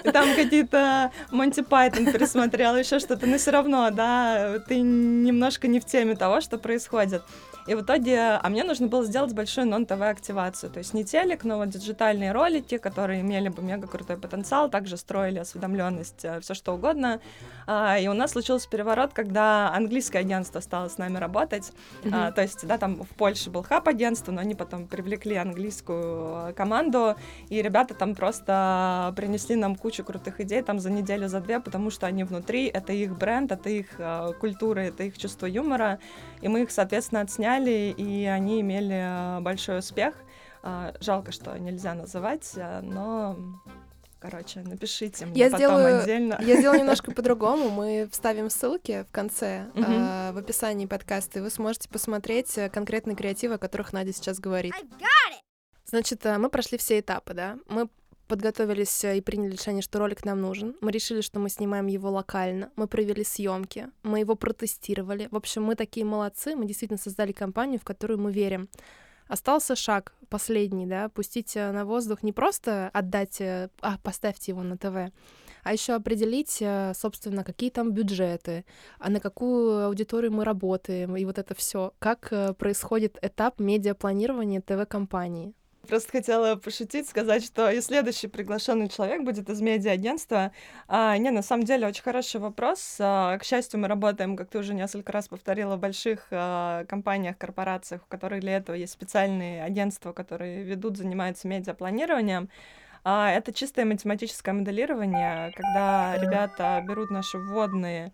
И 0.04 0.12
там 0.12 0.36
какие-то 0.36 1.12
Монти 1.32 1.62
Пайтон 1.62 2.12
пересмотрела, 2.12 2.78
еще 2.78 3.00
что-то. 3.00 3.26
Но 3.26 3.38
все 3.38 3.52
равно, 3.52 3.90
да, 3.92 4.60
ты 4.68 4.80
немножко 4.80 5.68
не 5.68 5.80
в 5.80 5.86
теме 5.86 6.16
того, 6.16 6.42
что 6.42 6.58
происходит. 6.58 7.23
И 7.66 7.76
в 7.76 7.82
итоге, 7.82 8.40
а 8.42 8.50
мне 8.50 8.64
нужно 8.64 8.88
было 8.88 9.06
сделать 9.06 9.34
большую 9.34 9.68
нон-ТВ 9.68 10.02
активацию, 10.02 10.70
то 10.70 10.80
есть 10.80 10.94
не 10.94 11.06
телек, 11.06 11.46
но 11.46 11.58
вот 11.58 11.70
диджитальные 11.70 12.34
ролики, 12.34 12.78
которые 12.78 13.22
имели 13.22 13.48
бы 13.48 13.64
мега 13.64 13.88
крутой 13.88 14.18
потенциал, 14.18 14.70
также 14.70 14.98
строили 14.98 15.40
осведомленность, 15.40 16.26
э, 16.26 16.42
все 16.42 16.54
что 16.54 16.74
угодно. 16.74 17.22
А, 17.66 17.98
и 17.98 18.08
у 18.08 18.14
нас 18.14 18.32
случился 18.32 18.70
переворот, 18.70 19.14
когда 19.14 19.74
английское 19.74 20.20
агентство 20.20 20.60
стало 20.60 20.90
с 20.90 20.98
нами 20.98 21.18
работать. 21.18 21.72
Mm-hmm. 22.04 22.34
То 22.34 22.42
есть, 22.42 22.68
да, 22.68 22.78
там 22.78 23.04
в 23.04 23.16
Польше 23.16 23.50
был 23.50 23.64
хаб 23.64 23.88
агентство, 23.88 24.32
но 24.32 24.42
они 24.42 24.56
потом 24.56 24.88
привлекли 24.88 25.36
английскую 25.36 26.50
э, 26.50 26.54
команду, 26.54 27.16
и 27.48 27.62
ребята 27.62 27.94
там 27.94 28.16
просто 28.16 29.14
принесли 29.16 29.56
нам 29.56 29.76
кучу 29.76 30.04
крутых 30.04 30.42
идей 30.42 30.62
там 30.64 30.80
за 30.80 30.90
неделю, 30.92 31.30
за 31.30 31.40
две, 31.40 31.62
потому 31.62 31.92
что 31.92 32.08
они 32.08 32.26
внутри, 32.26 32.66
это 32.66 32.92
их 32.92 33.18
бренд, 33.18 33.54
это 33.54 33.70
их 33.70 33.88
э, 34.00 34.34
культура, 34.40 34.82
это 34.82 35.04
их 35.04 35.18
чувство 35.18 35.46
юмора, 35.46 36.00
и 36.42 36.50
мы 36.50 36.64
их, 36.64 36.72
соответственно, 36.72 37.13
отсняли, 37.22 37.94
и 37.98 38.26
они 38.26 38.62
имели 38.62 39.38
э, 39.38 39.42
большой 39.42 39.80
успех. 39.80 40.16
А, 40.66 40.94
жалко, 41.02 41.34
что 41.34 41.58
нельзя 41.58 41.94
называть, 41.94 42.52
э, 42.56 42.80
но 42.82 43.38
короче, 44.20 44.62
напишите 44.62 45.26
мне 45.26 45.38
я 45.38 45.46
потом 45.52 45.60
сделаю, 45.60 46.02
отдельно. 46.02 46.40
Я 46.42 46.58
сделаю 46.58 46.80
немножко 46.82 47.12
по-другому. 47.12 47.70
Мы 47.70 48.08
вставим 48.10 48.50
ссылки 48.50 49.04
в 49.04 49.12
конце, 49.12 49.66
э, 49.76 50.32
в 50.32 50.38
описании 50.38 50.86
подкаста, 50.86 51.40
и 51.40 51.42
вы 51.42 51.50
сможете 51.50 51.90
посмотреть 51.90 52.58
э, 52.58 52.70
конкретные 52.70 53.18
креативы, 53.18 53.56
о 53.56 53.58
которых 53.58 53.92
Надя 53.92 54.14
сейчас 54.14 54.40
говорит. 54.40 54.74
Значит, 55.86 56.24
мы 56.24 56.50
прошли 56.50 56.78
все 56.78 57.02
этапы, 57.02 57.34
да? 57.34 57.58
Мы 57.68 57.90
подготовились 58.28 59.04
э, 59.04 59.18
и 59.18 59.22
приняли 59.22 59.52
решение, 59.52 59.82
что 59.82 60.00
ролик 60.00 60.26
нам 60.26 60.42
нужен. 60.42 60.76
Мы 60.82 60.92
решили, 60.92 61.22
что 61.22 61.40
мы 61.40 61.50
снимаем 61.50 61.88
его 61.88 62.10
локально. 62.10 62.72
Мы 62.76 62.88
провели 62.88 63.24
съемки, 63.24 63.90
мы 64.04 64.20
его 64.20 64.36
протестировали. 64.36 65.28
В 65.32 65.36
общем, 65.36 65.64
мы 65.64 65.76
такие 65.76 66.06
молодцы, 66.06 66.56
мы 66.56 66.66
действительно 66.66 67.00
создали 67.00 67.32
компанию, 67.32 67.80
в 67.80 67.84
которую 67.84 68.20
мы 68.20 68.32
верим. 68.32 68.70
Остался 69.28 69.76
шаг 69.76 70.14
последний, 70.30 70.86
да, 70.86 71.10
пустить 71.10 71.56
э, 71.56 71.72
на 71.72 71.86
воздух, 71.86 72.24
не 72.24 72.34
просто 72.34 72.90
отдать, 72.94 73.40
э, 73.42 73.70
а, 73.82 73.98
поставьте 73.98 74.52
его 74.52 74.64
на 74.64 74.78
ТВ, 74.78 75.14
а 75.64 75.72
еще 75.72 75.94
определить, 75.94 76.62
собственно, 76.94 77.46
какие 77.46 77.70
там 77.70 77.94
бюджеты, 77.94 78.66
а 79.00 79.10
на 79.10 79.22
какую 79.22 79.86
аудиторию 79.86 80.34
мы 80.34 80.44
работаем, 80.44 81.16
и 81.16 81.24
вот 81.24 81.38
это 81.38 81.56
все. 81.56 81.94
Как 82.00 82.34
происходит 82.58 83.18
этап 83.22 83.62
медиапланирования 83.62 84.60
ТВ-компании. 84.60 85.54
Просто 85.88 86.12
хотела 86.12 86.56
пошутить, 86.56 87.10
сказать, 87.10 87.44
что 87.44 87.70
и 87.70 87.82
следующий 87.82 88.28
приглашенный 88.28 88.88
человек 88.88 89.24
будет 89.24 89.50
из 89.50 89.60
медиа-агентства. 89.60 90.54
А, 90.88 91.18
не, 91.18 91.30
на 91.30 91.42
самом 91.42 91.66
деле, 91.66 91.88
очень 91.88 92.04
хороший 92.04 92.40
вопрос. 92.40 92.96
А, 93.00 93.38
к 93.38 93.44
счастью, 93.44 93.82
мы 93.82 93.90
работаем, 93.90 94.38
как 94.38 94.50
ты 94.50 94.60
уже 94.60 94.74
несколько 94.74 95.12
раз 95.12 95.28
повторила, 95.28 95.76
в 95.76 95.80
больших 95.80 96.28
а, 96.32 96.86
компаниях, 96.86 97.38
корпорациях, 97.38 98.02
у 98.06 98.10
которых 98.10 98.40
для 98.40 98.56
этого 98.56 98.78
есть 98.78 98.94
специальные 98.94 99.62
агентства, 99.62 100.14
которые 100.14 100.64
ведут, 100.64 100.96
занимаются 100.96 101.50
медиапланированием. 101.50 102.48
А, 103.04 103.30
это 103.32 103.52
чистое 103.52 103.84
математическое 103.84 104.54
моделирование, 104.54 105.52
когда 105.54 106.18
ребята 106.18 106.82
берут 106.88 107.12
наши 107.12 107.38
вводные 107.38 108.14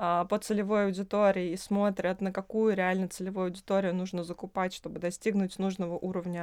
по 0.00 0.38
целевой 0.38 0.86
аудитории 0.86 1.50
и 1.50 1.56
смотрят, 1.58 2.22
на 2.22 2.32
какую 2.32 2.74
реально 2.74 3.08
целевую 3.08 3.46
аудиторию 3.46 3.94
нужно 3.94 4.24
закупать, 4.24 4.72
чтобы 4.72 4.98
достигнуть 4.98 5.58
нужного 5.58 5.98
уровня 5.98 6.42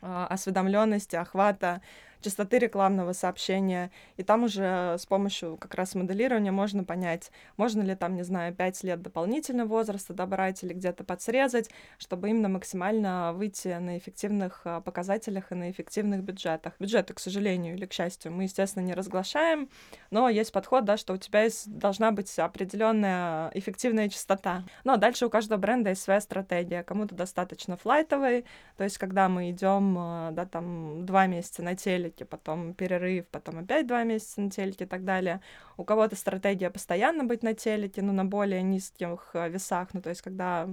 а, 0.00 0.26
осведомленности, 0.28 1.14
охвата 1.14 1.80
частоты 2.20 2.58
рекламного 2.58 3.12
сообщения. 3.12 3.90
И 4.16 4.22
там 4.22 4.44
уже 4.44 4.96
с 4.98 5.06
помощью 5.06 5.56
как 5.56 5.74
раз 5.74 5.94
моделирования 5.94 6.52
можно 6.52 6.84
понять, 6.84 7.30
можно 7.56 7.82
ли 7.82 7.94
там, 7.94 8.14
не 8.14 8.22
знаю, 8.22 8.54
5 8.54 8.84
лет 8.84 9.02
дополнительного 9.02 9.68
возраста 9.68 10.14
добрать 10.14 10.62
или 10.64 10.72
где-то 10.72 11.04
подсрезать, 11.04 11.70
чтобы 11.98 12.30
именно 12.30 12.48
максимально 12.48 13.32
выйти 13.32 13.68
на 13.78 13.98
эффективных 13.98 14.62
а, 14.64 14.80
показателях 14.80 15.52
и 15.52 15.54
на 15.54 15.70
эффективных 15.70 16.22
бюджетах. 16.22 16.74
Бюджеты, 16.78 17.14
к 17.14 17.20
сожалению 17.20 17.74
или 17.74 17.86
к 17.86 17.92
счастью, 17.92 18.32
мы, 18.32 18.44
естественно, 18.44 18.84
не 18.84 18.94
разглашаем, 18.94 19.68
но 20.10 20.28
есть 20.28 20.52
подход, 20.52 20.84
да, 20.84 20.96
что 20.96 21.14
у 21.14 21.16
тебя 21.16 21.42
есть, 21.44 21.70
должна 21.70 22.10
быть 22.10 22.38
определенная 22.38 23.50
эффективная 23.54 24.08
частота. 24.08 24.64
Но 24.84 24.96
дальше 24.96 25.26
у 25.26 25.30
каждого 25.30 25.58
бренда 25.58 25.90
есть 25.90 26.02
своя 26.02 26.20
стратегия. 26.20 26.82
Кому-то 26.82 27.14
достаточно 27.14 27.76
флайтовой, 27.76 28.44
то 28.76 28.84
есть 28.84 28.98
когда 28.98 29.28
мы 29.28 29.50
идем, 29.50 29.96
а, 29.98 30.30
да, 30.32 30.46
там 30.46 31.04
два 31.06 31.26
месяца 31.26 31.62
на 31.62 31.76
телеке, 32.08 32.24
потом 32.24 32.74
перерыв, 32.74 33.26
потом 33.28 33.58
опять 33.58 33.86
два 33.86 34.04
месяца 34.04 34.40
на 34.40 34.50
телеке 34.50 34.84
и 34.84 34.88
так 34.88 35.04
далее. 35.04 35.40
У 35.76 35.84
кого-то 35.84 36.16
стратегия 36.16 36.70
постоянно 36.70 37.24
быть 37.24 37.42
на 37.42 37.54
телеке, 37.54 38.02
но 38.02 38.12
на 38.12 38.24
более 38.24 38.62
низких 38.62 39.30
а, 39.34 39.48
весах, 39.48 39.94
ну 39.94 40.02
то 40.02 40.10
есть 40.10 40.22
когда 40.22 40.68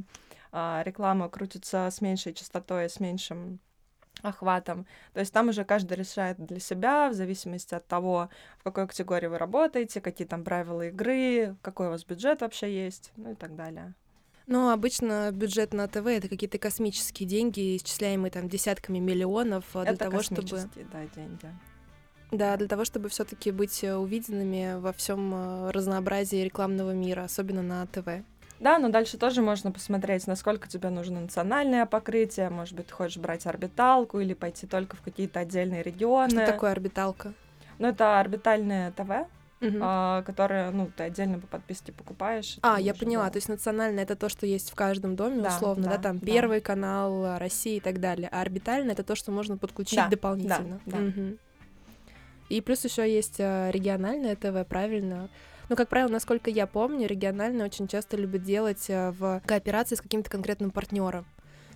а, 0.52 0.82
реклама 0.86 1.30
крутится 1.30 1.90
с 1.92 2.02
меньшей 2.02 2.34
частотой, 2.34 2.90
с 2.90 3.00
меньшим 3.00 3.60
охватом. 4.22 4.86
То 5.14 5.20
есть 5.20 5.34
там 5.34 5.50
уже 5.50 5.66
каждый 5.66 5.98
решает 5.98 6.38
для 6.38 6.60
себя, 6.60 7.10
в 7.10 7.14
зависимости 7.14 7.76
от 7.76 7.86
того, 7.88 8.30
в 8.60 8.64
какой 8.64 8.88
категории 8.88 9.28
вы 9.28 9.38
работаете, 9.38 10.02
какие 10.02 10.28
там 10.28 10.44
правила 10.44 10.88
игры, 10.88 11.56
какой 11.62 11.88
у 11.88 11.90
вас 11.92 12.06
бюджет 12.06 12.42
вообще 12.42 12.74
есть, 12.86 13.12
ну 13.18 13.34
и 13.34 13.36
так 13.36 13.56
далее. 13.56 13.94
Но 14.48 14.72
обычно 14.72 15.32
бюджет 15.32 15.74
на 15.74 15.88
ТВ 15.88 16.06
это 16.06 16.30
какие-то 16.30 16.60
космические 16.60 17.28
деньги, 17.28 17.78
исчисляемые 17.78 18.32
там 18.32 18.48
десятками 18.48 19.00
миллионов 19.00 19.66
а, 19.74 19.84
для 19.84 19.94
это 19.94 20.06
того, 20.06 20.22
чтобы 20.22 20.48
да, 20.92 21.06
деньги. 21.16 21.50
Да, 22.32 22.58
для 22.58 22.68
того, 22.68 22.86
чтобы 22.86 23.10
все-таки 23.10 23.52
быть 23.52 23.84
э, 23.84 23.96
увиденными 23.96 24.80
во 24.80 24.94
всем 24.94 25.34
э, 25.34 25.72
разнообразии 25.72 26.44
рекламного 26.44 26.92
мира, 26.92 27.24
особенно 27.24 27.62
на 27.62 27.86
ТВ. 27.88 28.24
Да, 28.60 28.80
но 28.80 28.90
дальше 28.90 29.18
тоже 29.18 29.42
можно 29.42 29.72
посмотреть, 29.72 30.28
насколько 30.28 30.68
тебе 30.68 30.90
нужно 30.90 31.22
национальное 31.22 31.86
покрытие. 31.86 32.50
Может 32.50 32.76
быть, 32.76 32.88
ты 32.88 32.94
хочешь 32.94 33.18
брать 33.18 33.46
орбиталку 33.46 34.20
или 34.20 34.34
пойти 34.34 34.66
только 34.66 34.96
в 34.96 35.02
какие-то 35.02 35.42
отдельные 35.42 35.84
регионы. 35.84 36.30
Что 36.30 36.46
такое 36.46 36.72
орбиталка? 36.72 37.34
Ну, 37.80 37.88
это 37.88 38.20
орбитальное 38.20 38.92
ТВ, 38.92 39.28
угу. 39.62 39.78
а, 39.82 40.22
которые, 40.24 40.70
ну, 40.72 40.90
ты 40.96 41.04
отдельно 41.04 41.40
по 41.40 41.48
подписке 41.48 41.92
покупаешь. 41.92 42.58
А, 42.62 42.80
я 42.80 42.94
поняла, 42.94 43.26
да. 43.26 43.32
то 43.32 43.38
есть 43.38 43.50
национальное 43.50 44.04
это 44.04 44.16
то, 44.16 44.30
что 44.30 44.46
есть 44.46 44.72
в 44.72 44.76
каждом 44.76 45.16
доме, 45.16 45.42
да, 45.42 45.50
условно, 45.50 45.86
да, 45.86 45.98
да 45.98 45.98
там 45.98 46.20
да. 46.20 46.26
Первый 46.26 46.62
канал 46.62 47.38
России 47.38 47.78
и 47.78 47.80
так 47.80 48.00
далее, 48.00 48.30
а 48.32 48.42
орбитальное 48.42 48.94
это 48.94 49.04
то, 49.04 49.16
что 49.16 49.32
можно 49.32 49.58
подключить 49.58 49.98
да, 49.98 50.08
дополнительно. 50.08 50.80
Да, 50.86 50.98
да. 50.98 51.06
Угу. 51.06 51.38
И 52.50 52.62
плюс 52.62 52.84
еще 52.84 53.12
есть 53.12 53.40
э, 53.40 53.72
региональное 53.72 54.36
ТВ, 54.36 54.68
правильно? 54.68 55.30
Ну, 55.68 55.76
как 55.76 55.90
правило, 55.90 56.10
насколько 56.10 56.52
я 56.52 56.68
помню, 56.68 57.08
региональные 57.08 57.66
очень 57.66 57.88
часто 57.88 58.18
любят 58.18 58.44
делать 58.44 58.86
э, 58.90 59.12
в 59.12 59.42
кооперации 59.46 59.96
с 59.96 60.02
каким-то 60.02 60.30
конкретным 60.30 60.70
партнером. 60.70 61.26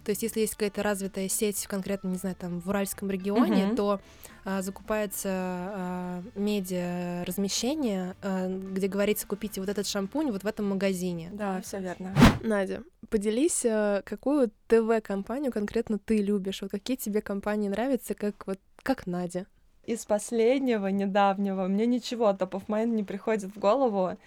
То 0.09 0.11
есть, 0.13 0.23
если 0.23 0.39
есть 0.39 0.55
какая-то 0.55 0.81
развитая 0.81 1.29
сеть, 1.29 1.67
конкретно, 1.67 2.07
не 2.07 2.15
знаю, 2.15 2.35
там 2.35 2.61
в 2.61 2.69
Уральском 2.69 3.11
регионе, 3.11 3.65
uh-huh. 3.65 3.75
то 3.75 4.01
а, 4.43 4.63
закупается 4.63 5.29
а, 5.31 6.23
медиа 6.33 7.23
размещение, 7.25 8.15
а, 8.23 8.47
где 8.47 8.87
говорится, 8.87 9.27
купите 9.27 9.61
вот 9.61 9.69
этот 9.69 9.85
шампунь 9.85 10.31
вот 10.31 10.41
в 10.41 10.47
этом 10.47 10.67
магазине. 10.67 11.29
Да, 11.31 11.61
все 11.61 11.79
верно. 11.79 12.15
Надя, 12.41 12.81
поделись, 13.11 13.63
а, 13.67 14.01
какую 14.01 14.49
ТВ-компанию 14.67 15.51
конкретно 15.51 15.99
ты 15.99 16.23
любишь? 16.23 16.63
Вот 16.63 16.71
какие 16.71 16.97
тебе 16.97 17.21
компании 17.21 17.69
нравятся, 17.69 18.15
как 18.15 18.47
вот 18.47 18.59
как 18.81 19.05
Надя? 19.05 19.45
Из 19.85 20.07
последнего, 20.07 20.87
недавнего, 20.87 21.67
мне 21.67 21.85
ничего 21.85 22.33
топ 22.33 22.55
of 22.55 22.65
mind 22.65 22.95
не 22.95 23.03
приходит 23.03 23.55
в 23.55 23.59
голову. 23.59 24.17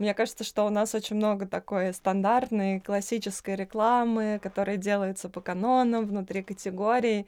Мне 0.00 0.14
кажется, 0.14 0.44
что 0.44 0.64
у 0.64 0.70
нас 0.70 0.94
очень 0.94 1.16
много 1.16 1.46
такой 1.46 1.92
стандартной 1.92 2.80
классической 2.80 3.54
рекламы, 3.54 4.40
которая 4.42 4.78
делается 4.78 5.28
по 5.28 5.42
канонам 5.42 6.06
внутри 6.06 6.42
категорий. 6.42 7.26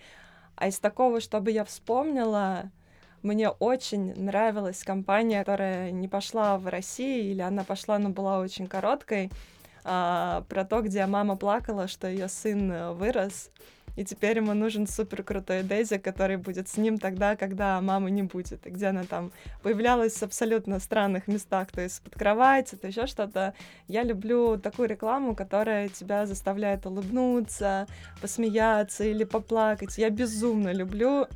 А 0.57 0.69
из 0.69 0.79
такого, 0.79 1.21
чтобы 1.21 1.51
я 1.51 1.67
вспомнила, 1.67 2.71
мне 3.23 3.51
очень 3.51 4.15
нравилась 4.15 4.85
компания, 4.85 5.41
которая 5.41 5.91
не 5.91 6.09
пошла 6.09 6.57
в 6.57 6.67
России, 6.67 7.33
или 7.33 7.43
она 7.43 7.63
пошла, 7.63 7.99
но 7.99 8.09
была 8.09 8.39
очень 8.39 8.67
короткой, 8.67 9.31
а, 9.85 10.43
про 10.49 10.65
то, 10.65 10.81
где 10.81 11.05
мама 11.05 11.37
плакала, 11.37 11.89
что 11.89 12.09
ее 12.09 12.29
сын 12.29 12.95
вырос 12.95 13.51
и 13.97 14.05
теперь 14.05 14.39
ему 14.39 14.55
нужен 14.55 14.87
супер 14.87 15.23
крутой 15.23 15.63
Дейзи, 15.63 15.99
который 15.99 16.37
будет 16.37 16.69
с 16.69 16.77
ним 16.77 16.99
тогда, 16.99 17.37
когда 17.37 17.81
мамы 17.81 18.11
не 18.11 18.23
будет, 18.23 18.67
и 18.67 18.71
где 18.71 18.87
она 18.87 19.05
там 19.05 19.33
появлялась 19.63 20.15
в 20.15 20.23
абсолютно 20.23 20.79
странных 20.79 21.29
местах, 21.29 21.69
то 21.73 21.81
есть 21.81 22.03
под 22.03 22.15
кровать, 22.15 22.73
это 22.73 22.89
еще 22.89 23.07
что-то. 23.07 23.55
Я 23.89 24.03
люблю 24.03 24.59
такую 24.59 24.89
рекламу, 24.89 25.35
которая 25.35 25.89
тебя 25.89 26.27
заставляет 26.27 26.87
улыбнуться, 26.87 27.87
посмеяться 28.21 29.05
или 29.05 29.25
поплакать. 29.25 29.99
Я 29.99 30.11
безумно 30.11 30.73
люблю 30.73 31.27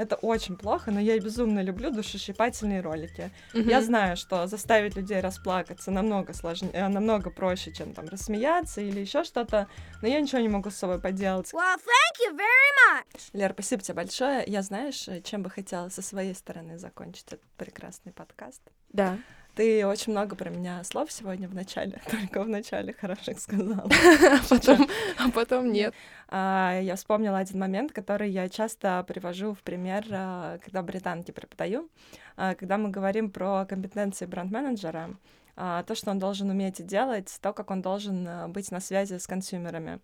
это 0.00 0.16
очень 0.16 0.56
плохо, 0.56 0.90
но 0.90 0.98
я 0.98 1.18
безумно 1.18 1.60
люблю 1.60 1.90
душесчипательные 1.90 2.80
ролики. 2.80 3.30
Mm-hmm. 3.52 3.70
Я 3.70 3.82
знаю, 3.82 4.16
что 4.16 4.46
заставить 4.46 4.96
людей 4.96 5.20
расплакаться 5.20 5.90
намного 5.90 6.32
сложнее, 6.32 6.72
э, 6.72 6.88
намного 6.88 7.30
проще, 7.30 7.72
чем 7.72 7.92
там 7.92 8.06
рассмеяться 8.08 8.80
или 8.80 9.00
еще 9.00 9.24
что-то, 9.24 9.68
но 10.00 10.08
я 10.08 10.20
ничего 10.20 10.40
не 10.40 10.48
могу 10.48 10.70
с 10.70 10.76
собой 10.76 11.00
поделать. 11.00 11.52
Well, 11.52 11.76
thank 11.76 12.26
you 12.26 12.36
very 12.36 12.70
much. 12.94 13.20
Лер, 13.34 13.52
спасибо 13.52 13.82
тебе 13.82 13.94
большое. 13.96 14.44
Я 14.46 14.62
знаешь, 14.62 15.08
чем 15.24 15.42
бы 15.42 15.50
хотела 15.50 15.90
со 15.90 16.00
своей 16.00 16.34
стороны 16.34 16.78
закончить 16.78 17.26
этот 17.26 17.42
прекрасный 17.56 18.12
подкаст? 18.12 18.62
Да. 18.88 19.18
Ты 19.54 19.86
очень 19.86 20.12
много 20.12 20.36
про 20.36 20.48
меня 20.48 20.82
слов 20.84 21.10
сегодня 21.10 21.48
в 21.48 21.54
начале, 21.54 22.00
только 22.10 22.42
в 22.42 22.48
начале 22.48 22.92
хороших 22.92 23.40
сказала. 23.40 23.88
А 24.30 24.40
потом, 24.48 24.88
а 25.18 25.30
потом 25.30 25.72
нет. 25.72 25.94
А, 26.28 26.78
я 26.80 26.96
вспомнила 26.96 27.38
один 27.38 27.58
момент, 27.58 27.92
который 27.92 28.30
я 28.30 28.48
часто 28.48 29.04
привожу 29.06 29.54
в 29.54 29.62
пример, 29.62 30.04
а, 30.10 30.58
когда 30.58 30.82
британки 30.82 31.30
преподаю, 31.30 31.88
когда 32.36 32.78
мы 32.78 32.90
говорим 32.90 33.30
про 33.30 33.66
компетенции 33.66 34.24
бренд-менеджера, 34.24 35.10
то, 35.56 35.94
что 35.94 36.10
он 36.10 36.18
должен 36.18 36.48
уметь 36.48 36.86
делать, 36.86 37.36
то, 37.42 37.52
как 37.52 37.70
он 37.70 37.82
должен 37.82 38.50
быть 38.50 38.70
на 38.70 38.80
связи 38.80 39.18
с 39.18 39.26
консюмерами. 39.26 40.00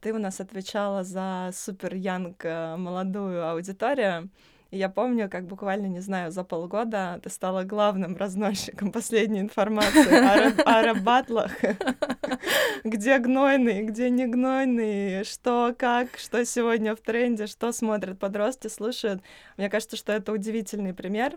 Ты 0.00 0.12
у 0.12 0.18
нас 0.18 0.38
отвечала 0.38 1.02
за 1.02 1.50
супер 1.52 1.94
янг 1.94 2.44
молодую 2.44 3.48
аудиторию, 3.48 4.30
и 4.70 4.78
я 4.78 4.88
помню, 4.88 5.28
как 5.28 5.46
буквально, 5.46 5.86
не 5.86 6.00
знаю, 6.00 6.30
за 6.30 6.44
полгода 6.44 7.20
ты 7.22 7.28
стала 7.28 7.64
главным 7.64 8.16
разносчиком 8.16 8.92
последней 8.92 9.40
информации 9.40 10.62
о 10.64 10.82
рэп-батлах. 10.82 11.52
Где 12.84 13.18
гнойный, 13.18 13.82
где 13.82 14.08
не 14.08 14.26
гнойный, 14.26 15.24
что, 15.24 15.74
как, 15.76 16.16
что 16.18 16.44
сегодня 16.44 16.94
в 16.94 17.00
тренде, 17.00 17.46
что 17.46 17.72
смотрят 17.72 18.18
подростки, 18.18 18.68
слушают. 18.68 19.22
Мне 19.56 19.68
кажется, 19.68 19.96
что 19.96 20.12
это 20.12 20.32
удивительный 20.32 20.94
пример 20.94 21.36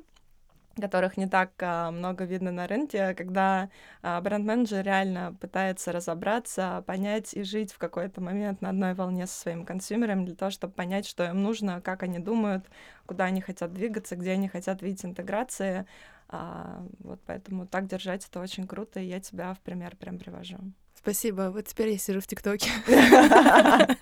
которых 0.79 1.17
не 1.17 1.27
так 1.27 1.51
а, 1.59 1.91
много 1.91 2.25
видно 2.25 2.51
на 2.51 2.67
рынке, 2.67 3.13
когда 3.13 3.69
а, 4.01 4.19
бренд-менеджер 4.21 4.83
реально 4.83 5.35
пытается 5.39 5.91
разобраться, 5.91 6.83
понять 6.87 7.33
и 7.33 7.43
жить 7.43 7.71
в 7.71 7.77
какой-то 7.77 8.21
момент 8.21 8.61
на 8.61 8.69
одной 8.69 8.93
волне 8.93 9.27
со 9.27 9.39
своим 9.39 9.65
консюмером 9.65 10.25
для 10.25 10.35
того, 10.35 10.51
чтобы 10.51 10.73
понять, 10.73 11.05
что 11.05 11.25
им 11.25 11.43
нужно, 11.43 11.81
как 11.81 12.03
они 12.03 12.19
думают, 12.19 12.65
куда 13.05 13.25
они 13.25 13.41
хотят 13.41 13.73
двигаться, 13.73 14.15
где 14.15 14.31
они 14.31 14.47
хотят 14.47 14.81
видеть 14.81 15.05
интеграции. 15.05 15.85
А, 16.29 16.83
вот 16.99 17.19
поэтому 17.25 17.67
так 17.67 17.87
держать 17.87 18.25
это 18.25 18.39
очень 18.39 18.67
круто, 18.67 18.99
и 18.99 19.05
я 19.05 19.19
тебя 19.19 19.53
в 19.53 19.59
пример 19.59 19.95
прям 19.95 20.17
привожу. 20.17 20.57
Спасибо. 20.95 21.51
Вот 21.51 21.67
теперь 21.67 21.89
я 21.89 21.97
сижу 21.97 22.21
в 22.21 22.27
ТикТоке. 22.27 22.69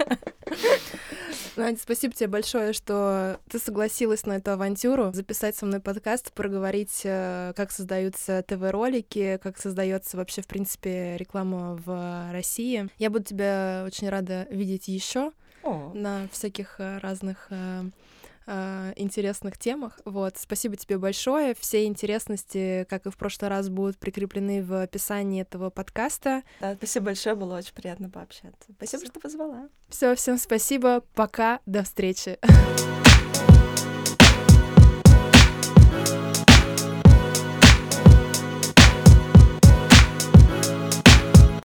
Надя, 1.57 1.77
спасибо 1.81 2.13
тебе 2.13 2.27
большое, 2.27 2.71
что 2.71 3.39
ты 3.49 3.59
согласилась 3.59 4.25
на 4.25 4.37
эту 4.37 4.51
авантюру, 4.51 5.11
записать 5.13 5.55
со 5.55 5.65
мной 5.65 5.81
подкаст, 5.81 6.31
проговорить, 6.31 7.01
э, 7.03 7.51
как 7.57 7.71
создаются 7.71 8.41
ТВ-ролики, 8.47 9.37
как 9.43 9.57
создается 9.57 10.15
вообще, 10.15 10.41
в 10.41 10.47
принципе, 10.47 11.17
реклама 11.17 11.77
в 11.85 12.31
России. 12.31 12.87
Я 12.97 13.09
буду 13.09 13.25
тебя 13.25 13.83
очень 13.85 14.07
рада 14.07 14.47
видеть 14.49 14.87
еще 14.87 15.33
на 15.93 16.27
всяких 16.31 16.75
э, 16.79 16.99
разных 16.99 17.49
э, 18.47 18.93
интересных 18.95 19.57
темах. 19.57 19.99
Вот, 20.05 20.37
спасибо 20.37 20.75
тебе 20.75 20.97
большое. 20.97 21.55
Все 21.59 21.85
интересности, 21.85 22.85
как 22.89 23.05
и 23.05 23.09
в 23.09 23.17
прошлый 23.17 23.49
раз, 23.49 23.69
будут 23.69 23.97
прикреплены 23.97 24.63
в 24.63 24.81
описании 24.81 25.41
этого 25.41 25.69
подкаста. 25.69 26.43
Да, 26.59 26.75
спасибо 26.75 27.07
большое, 27.07 27.35
было 27.35 27.57
очень 27.57 27.73
приятно 27.73 28.09
пообщаться. 28.09 28.71
Спасибо, 28.77 29.05
что 29.05 29.19
позвала. 29.19 29.69
Все, 29.89 30.15
всем 30.15 30.37
спасибо. 30.37 31.03
Пока, 31.13 31.59
до 31.65 31.83
встречи. 31.83 32.37